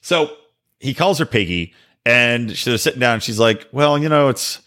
[0.00, 0.34] So
[0.80, 1.72] he calls her Piggy,
[2.06, 3.14] and she's sitting down.
[3.14, 4.60] And she's like, "Well, you know, it's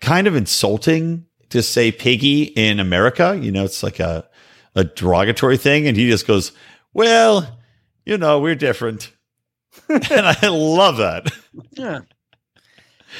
[0.00, 3.38] kind of insulting to say piggy in America.
[3.40, 4.28] You know, it's like a
[4.74, 6.52] a derogatory thing." And he just goes,
[6.92, 7.58] "Well,
[8.04, 9.12] you know, we're different."
[9.88, 11.30] and I love that.
[11.72, 12.00] Yeah.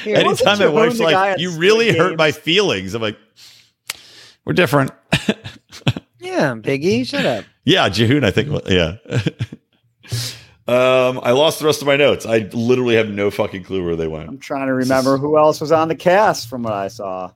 [0.05, 3.19] Here, Anytime my Jihoon wife's like, "You Squid really hurt my feelings," I'm like,
[4.45, 4.93] "We're different."
[6.21, 7.45] Yeah, Piggy, shut up.
[7.65, 8.51] Yeah, Jihoon, I think.
[8.69, 8.97] Yeah.
[10.69, 12.27] um, I lost the rest of my notes.
[12.27, 14.29] I literally have no fucking clue where they went.
[14.29, 17.33] I'm trying to remember who else was on the cast from what I saw.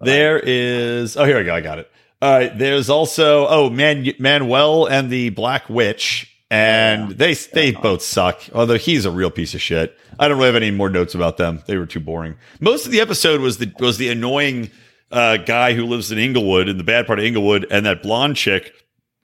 [0.00, 1.16] There is.
[1.16, 1.54] Oh, here we go.
[1.54, 1.90] I got it.
[2.20, 2.56] All right.
[2.56, 7.16] There's also oh Man Manuel and the Black Witch, and Yeah.
[7.16, 7.80] they they Yeah.
[7.80, 8.42] both suck.
[8.52, 9.96] Although he's a real piece of shit.
[10.18, 11.62] I don't really have any more notes about them.
[11.66, 12.36] They were too boring.
[12.60, 14.70] Most of the episode was the was the annoying
[15.10, 18.36] uh, guy who lives in Inglewood in the bad part of Inglewood, and that blonde
[18.36, 18.72] chick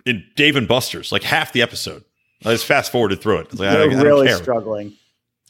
[0.06, 1.12] in Dave and Buster's.
[1.12, 2.04] Like half the episode.
[2.44, 3.58] I just fast forwarded through it.
[3.58, 4.94] Like, I, They're don't- I really struggling.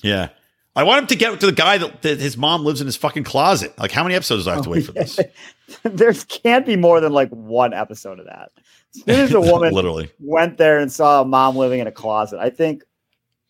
[0.03, 0.31] Yeah.
[0.77, 2.97] I want him to get to the guy that, that his mom lives in his
[2.97, 3.77] fucking closet.
[3.79, 5.19] Like, how many episodes do I have to oh, wait for this?
[5.83, 8.51] there can't be more than like one episode of that.
[8.95, 10.11] As soon as a woman Literally.
[10.21, 12.85] went there and saw a mom living in a closet, I think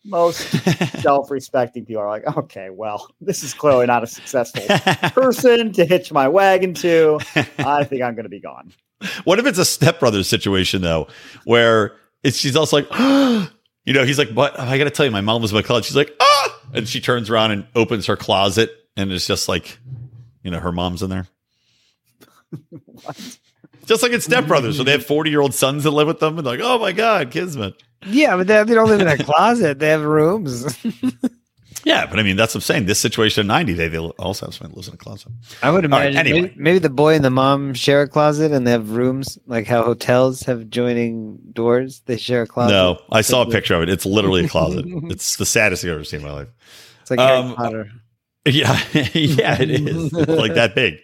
[0.03, 0.39] most
[1.01, 4.63] self-respecting people are like, okay, well, this is clearly not a successful
[5.09, 7.19] person to hitch my wagon to.
[7.59, 8.73] I think I'm going to be gone.
[9.25, 11.07] what if it's a stepbrother situation though,
[11.45, 12.87] where it's she's also like,
[13.85, 14.59] you know, he's like, "What?
[14.59, 16.87] I got to tell you, my mom was in my closet." She's like, "Ah!" and
[16.87, 19.77] she turns around and opens her closet, and it's just like,
[20.43, 21.27] you know, her mom's in there.
[23.87, 26.45] Just like in Step Brothers, where they have forty-year-old sons that live with them, and
[26.45, 29.79] like, "Oh my god, Kismet." Yeah, but they, they don't live in a closet.
[29.79, 30.77] They have rooms.
[31.83, 32.85] Yeah, but I mean, that's what I'm saying.
[32.85, 35.31] This situation in ninety, they they also have someone that lives in a closet.
[35.63, 36.41] I would All right, imagine anyway.
[36.41, 39.65] maybe, maybe the boy and the mom share a closet and they have rooms like
[39.67, 42.01] how hotels have joining doors.
[42.05, 42.73] They share a closet.
[42.73, 43.89] No, I saw a picture of it.
[43.89, 44.85] It's literally a closet.
[44.87, 46.47] it's the saddest thing I've ever seen in my life.
[47.01, 47.91] It's like Um, Harry Potter.
[48.45, 48.73] Yeah,
[49.13, 50.11] yeah, it is.
[50.13, 50.95] It's like that big.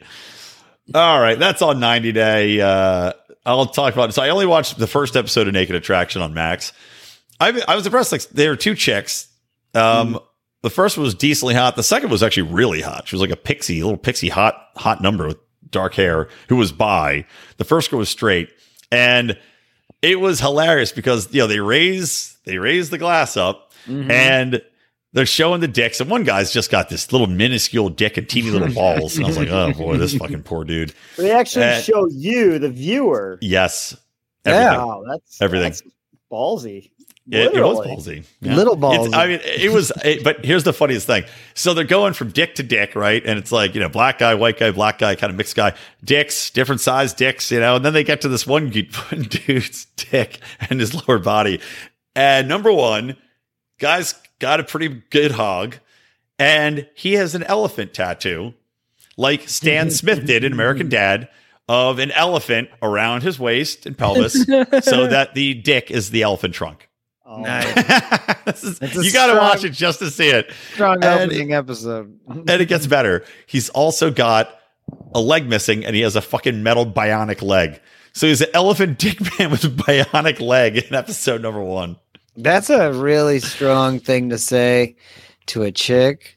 [0.95, 2.59] All right, that's on 90 Day.
[2.61, 3.13] Uh,
[3.45, 4.13] I'll talk about it.
[4.13, 6.73] So I only watched the first episode of Naked Attraction on Max.
[7.39, 8.11] I, I was impressed.
[8.11, 9.27] Like there are two chicks.
[9.75, 10.19] Um,
[10.63, 11.75] The first was decently hot.
[11.75, 13.07] The second was actually really hot.
[13.07, 15.37] She was like a pixie, a little pixie hot, hot number with
[15.69, 17.25] dark hair who was bi.
[17.57, 18.49] The first girl was straight.
[18.91, 19.37] And
[20.01, 24.09] it was hilarious because, you know, they raise, they raise the glass up Mhm.
[24.11, 24.61] and
[25.13, 25.99] they're showing the dicks.
[26.01, 29.15] And one guy's just got this little minuscule dick and teeny little balls.
[29.15, 30.93] And I was like, oh boy, this fucking poor dude.
[31.17, 33.37] They actually Uh, show you, the viewer.
[33.41, 33.95] Yes.
[34.45, 34.53] Yeah.
[34.53, 34.87] Everything.
[34.87, 35.69] Wow, that's Everything.
[35.69, 35.81] that's
[36.31, 36.91] ballsy.
[37.29, 38.25] It, it was ballsy.
[38.39, 38.55] Yeah.
[38.55, 39.11] Little balls.
[39.13, 41.25] I mean, it was, it, but here's the funniest thing.
[41.55, 43.21] So they're going from dick to dick, right?
[43.25, 45.73] And it's like, you know, black guy, white guy, black guy, kind of mixed guy,
[46.03, 48.71] dicks, different size dicks, you know, and then they get to this one
[49.11, 51.59] one dude's dick and his lower body.
[52.15, 53.17] And number one,
[53.77, 55.75] guy's got a pretty good hog
[56.39, 58.53] and he has an elephant tattoo
[59.17, 61.29] like Stan Smith did in American Dad
[61.67, 64.43] of an elephant around his waist and pelvis
[64.81, 66.87] so that the dick is the elephant trunk.
[67.29, 67.67] Oh, Nice.
[68.63, 70.49] Is- you got to watch it just to see it.
[70.73, 72.17] Strong And- opening episode.
[72.27, 73.25] And it gets better.
[73.45, 74.49] He's also got
[75.13, 77.81] a leg missing and he has a fucking metal bionic leg.
[78.13, 81.97] So he's an elephant dick man with a bionic leg in episode number one.
[82.37, 84.95] That's a really strong thing to say
[85.47, 86.35] to a chick.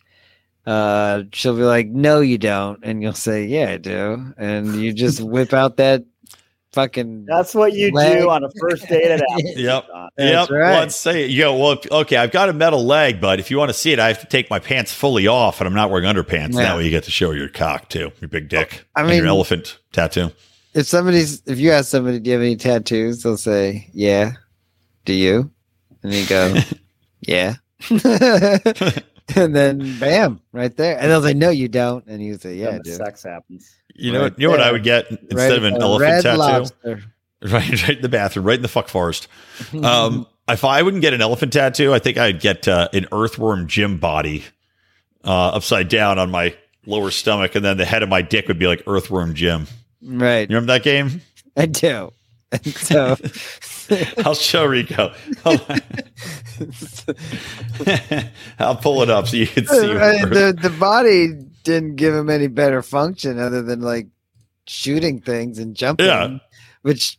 [0.66, 4.92] Uh, she'll be like, "No, you don't," and you'll say, "Yeah, I do," and you
[4.92, 6.04] just whip out that
[6.72, 7.24] fucking.
[7.26, 8.18] That's what you Leg.
[8.20, 9.56] do on a first date at Applebee's.
[9.60, 9.86] Yep.
[10.16, 10.50] That's yep.
[10.50, 10.78] right.
[10.80, 11.30] Let's say it.
[11.30, 13.74] You go, well, if- okay, I've got a metal leg, but if you want to
[13.74, 16.54] see it, I have to take my pants fully off and I'm not wearing underpants.
[16.54, 16.62] Yeah.
[16.64, 18.84] That way you get to show your cock too, your big dick.
[18.94, 20.30] I and mean- your elephant tattoo.
[20.74, 24.32] if somebody's, if you ask somebody, "Do you have any tattoos?" They'll say, "Yeah."
[25.04, 25.50] Do you?
[26.02, 26.54] And you go,
[27.20, 27.54] "Yeah."
[29.36, 32.68] and then, bam, right there, and they'll say, "No, you don't," and you say, "Yeah,
[32.68, 33.74] I Then the do." sex happens.
[33.94, 36.10] You know, Right what, you know what I would get instead Right of an elephant
[36.10, 36.38] red tattoo?
[36.38, 37.02] lobster.
[37.42, 39.26] Right, right in the bathroom, right in the fuck forest.
[39.82, 43.66] Um, if I wouldn't get an elephant tattoo, I think I'd get uh, an earthworm
[43.66, 44.44] Jim body
[45.24, 46.54] uh, upside down on my
[46.84, 49.66] lower stomach, and then the head of my dick would be like earthworm Jim.
[50.02, 51.22] right, You remember that game?
[51.56, 52.12] I do.
[52.64, 53.16] And so,
[54.24, 55.12] I'll show Rico.
[58.58, 59.92] I'll pull it up so you can see.
[59.92, 61.28] Right, the the body
[61.62, 64.08] didn't give him any better function other than like
[64.66, 66.06] shooting things and jumping.
[66.06, 66.38] Yeah.
[66.82, 67.18] Which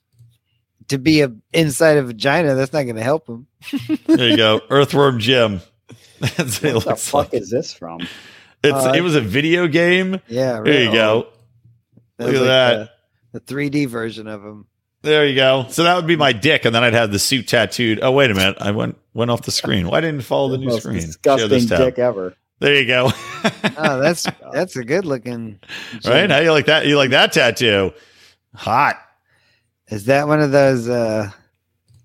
[0.89, 3.47] to be a inside a vagina, that's not going to help him.
[4.07, 5.61] there you go, earthworm Jim.
[6.37, 7.41] That's what What the fuck like.
[7.41, 8.01] is this from?
[8.63, 10.19] It's Uh, it was a video game.
[10.27, 11.27] Yeah, There you go.
[12.17, 12.89] That Look was at that.
[13.33, 14.67] The, the 3D version of him.
[15.03, 15.65] There you go.
[15.69, 17.99] So that would be my dick, and then I'd have the suit tattooed.
[18.01, 19.87] Oh wait a minute, I went went off the screen.
[19.87, 20.99] Why didn't it follow the new most screen?
[20.99, 22.35] Share disgusting this dick ever.
[22.59, 23.11] There you go.
[23.83, 25.59] Oh, that's that's a good looking.
[26.05, 26.29] right?
[26.29, 26.85] How you like that?
[26.85, 27.91] You like that tattoo?
[28.53, 28.97] Hot.
[29.87, 31.31] Is that one of those uh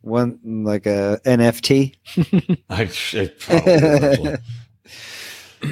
[0.00, 1.94] one like a NFT?
[2.70, 2.82] I,
[3.12, 4.36] it probably is, actually.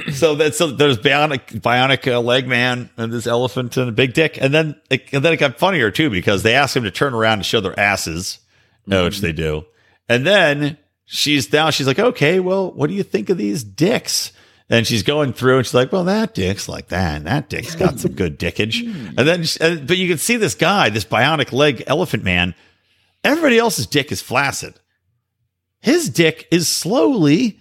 [0.13, 4.13] so that's so there's bionic bionic uh, leg man and this elephant and a big
[4.13, 6.91] dick, and then it, and then it got funnier too because they asked him to
[6.91, 8.39] turn around and show their asses,
[8.91, 9.65] uh, which they do,
[10.09, 14.31] and then she's now she's like, okay, well, what do you think of these dicks?
[14.67, 17.75] And she's going through, and she's like, "Well, that dick's like that, and that dick's
[17.75, 18.81] got some good dickage."
[19.15, 22.55] And then, she- but you can see this guy, this bionic leg elephant man.
[23.23, 24.73] Everybody else's dick is flaccid
[25.85, 27.59] his dick is slowly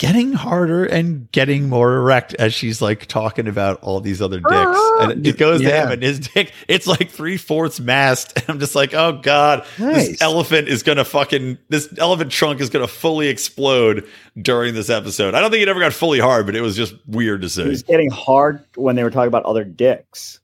[0.00, 4.50] getting harder and getting more erect as she's like talking about all these other dicks.
[4.50, 5.10] Uh-huh.
[5.10, 5.84] And it goes to Yeah.
[5.84, 8.32] him and his dick, it's like three fourths mast.
[8.40, 10.08] And I'm just like, oh God, Nice.
[10.08, 14.08] this elephant is gonna fucking this elephant trunk is gonna fully explode
[14.40, 15.34] during this episode.
[15.34, 17.50] I don't think it ever got fully hard, but it was just weird to It
[17.50, 17.68] see.
[17.68, 20.40] was getting hard when they were talking about other dicks.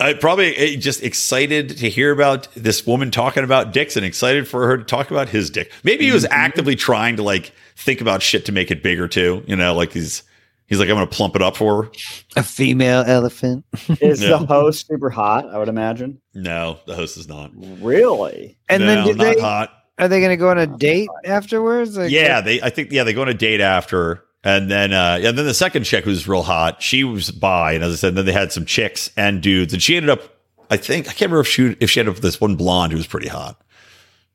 [0.00, 4.66] I probably just excited to hear about this woman talking about dicks and excited for
[4.66, 5.70] her to talk about his dick.
[5.84, 6.32] Maybe he was mm-hmm.
[6.32, 9.42] actively trying to like think about shit to make it bigger too.
[9.46, 10.22] You know, like he's
[10.66, 11.90] he's like, I'm gonna plump it up for her.
[12.36, 13.64] A female elephant.
[14.00, 14.30] Is Yeah.
[14.30, 15.48] the host super hot?
[15.48, 16.20] I would imagine.
[16.34, 17.50] No, the host is not.
[17.80, 18.58] Really?
[18.68, 19.70] And no, then did not they, hot.
[19.98, 21.96] are they going to go on a date afterwards?
[21.96, 24.22] Like, Yeah, they I think yeah, they go on a date after.
[24.44, 27.84] And then uh and then the second chick who's real hot, she was by, and
[27.84, 30.22] as I said, then they had some chicks and dudes, and she ended up
[30.70, 32.92] I think I can't remember if she if she ended up with this one blonde
[32.92, 33.60] who was pretty hot.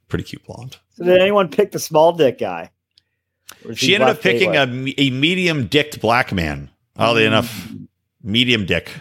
[0.08, 0.78] Pretty cute blonde.
[0.96, 2.70] So did anyone pick the small dick guy?
[3.66, 4.64] Or is She ended up picking a,
[4.98, 6.70] a medium dicked black man.
[6.98, 7.70] Oddly enough,
[8.24, 8.92] medium dick.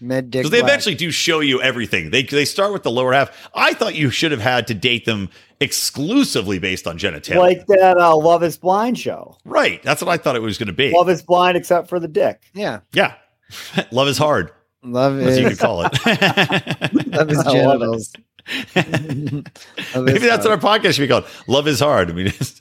[0.00, 0.40] Med dick.
[0.40, 0.70] Because they black.
[0.70, 2.10] eventually do show you everything.
[2.10, 3.30] They they start with the lower half.
[3.54, 5.28] I thought you should have had to date them
[5.60, 7.36] exclusively based on genitalia.
[7.36, 9.36] like that uh, Love Is Blind show.
[9.44, 9.80] right.
[9.82, 10.90] That's what I thought it was going to be.
[10.92, 12.42] Love Is Blind except for the dick.
[12.52, 12.80] Yeah.
[12.92, 13.14] yeah.
[13.92, 14.50] Love is hard,
[14.82, 15.92] Love as you could is call it.
[17.12, 18.12] love his I love genitals.
[18.76, 21.26] Love Maybe is that's what our podcast should be called.
[21.46, 22.10] Love is hard.
[22.10, 22.60] I mean, just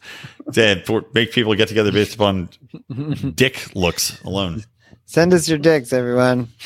[0.54, 2.50] to for- make people get together based upon
[3.36, 4.64] dick looks alone.
[5.06, 6.48] Send us your dicks, everyone.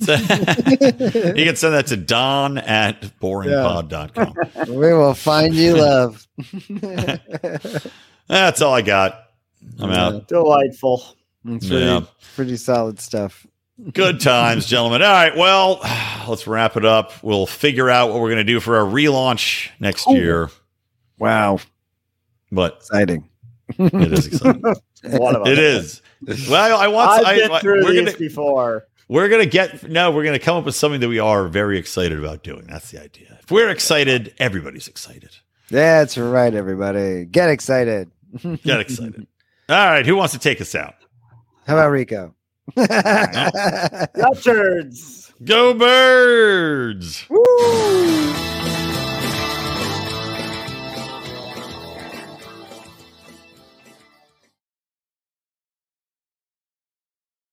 [0.00, 4.34] You can send that to don at boringpod.com.
[4.74, 6.26] We will find you love.
[8.26, 9.24] That's all I got.
[9.78, 10.26] I'm out.
[10.28, 11.02] Delightful.
[11.44, 12.00] It's pretty, Yeah.
[12.34, 13.46] pretty solid stuff.
[13.92, 15.02] Good times, gentlemen.
[15.02, 15.36] All right.
[15.36, 15.80] Well,
[16.28, 17.12] let's wrap it up.
[17.22, 20.14] We'll figure out what we're going to do for our relaunch next Ooh.
[20.16, 20.50] year.
[21.18, 21.58] Wow.
[22.52, 23.28] But Exciting.
[23.78, 24.62] it is exciting.
[25.04, 25.52] One of them.
[25.52, 26.02] it is.
[26.48, 27.10] Well, I want.
[27.10, 28.86] I've I, been I- through we're gonna before.
[29.08, 30.10] we're gonna get no.
[30.10, 32.66] We're gonna come up with something that we are very excited about doing.
[32.66, 33.38] That's the idea.
[33.42, 35.30] If we're excited, everybody's excited.
[35.70, 37.24] That's right, everybody.
[37.24, 38.10] Get excited.
[38.64, 39.26] Get excited.
[39.68, 40.04] All right.
[40.04, 40.94] Who wants to take us out?
[41.66, 42.34] How about Rico?
[44.14, 45.32] Dutchards.
[45.44, 47.24] Go birds.
[47.28, 48.59] Woo!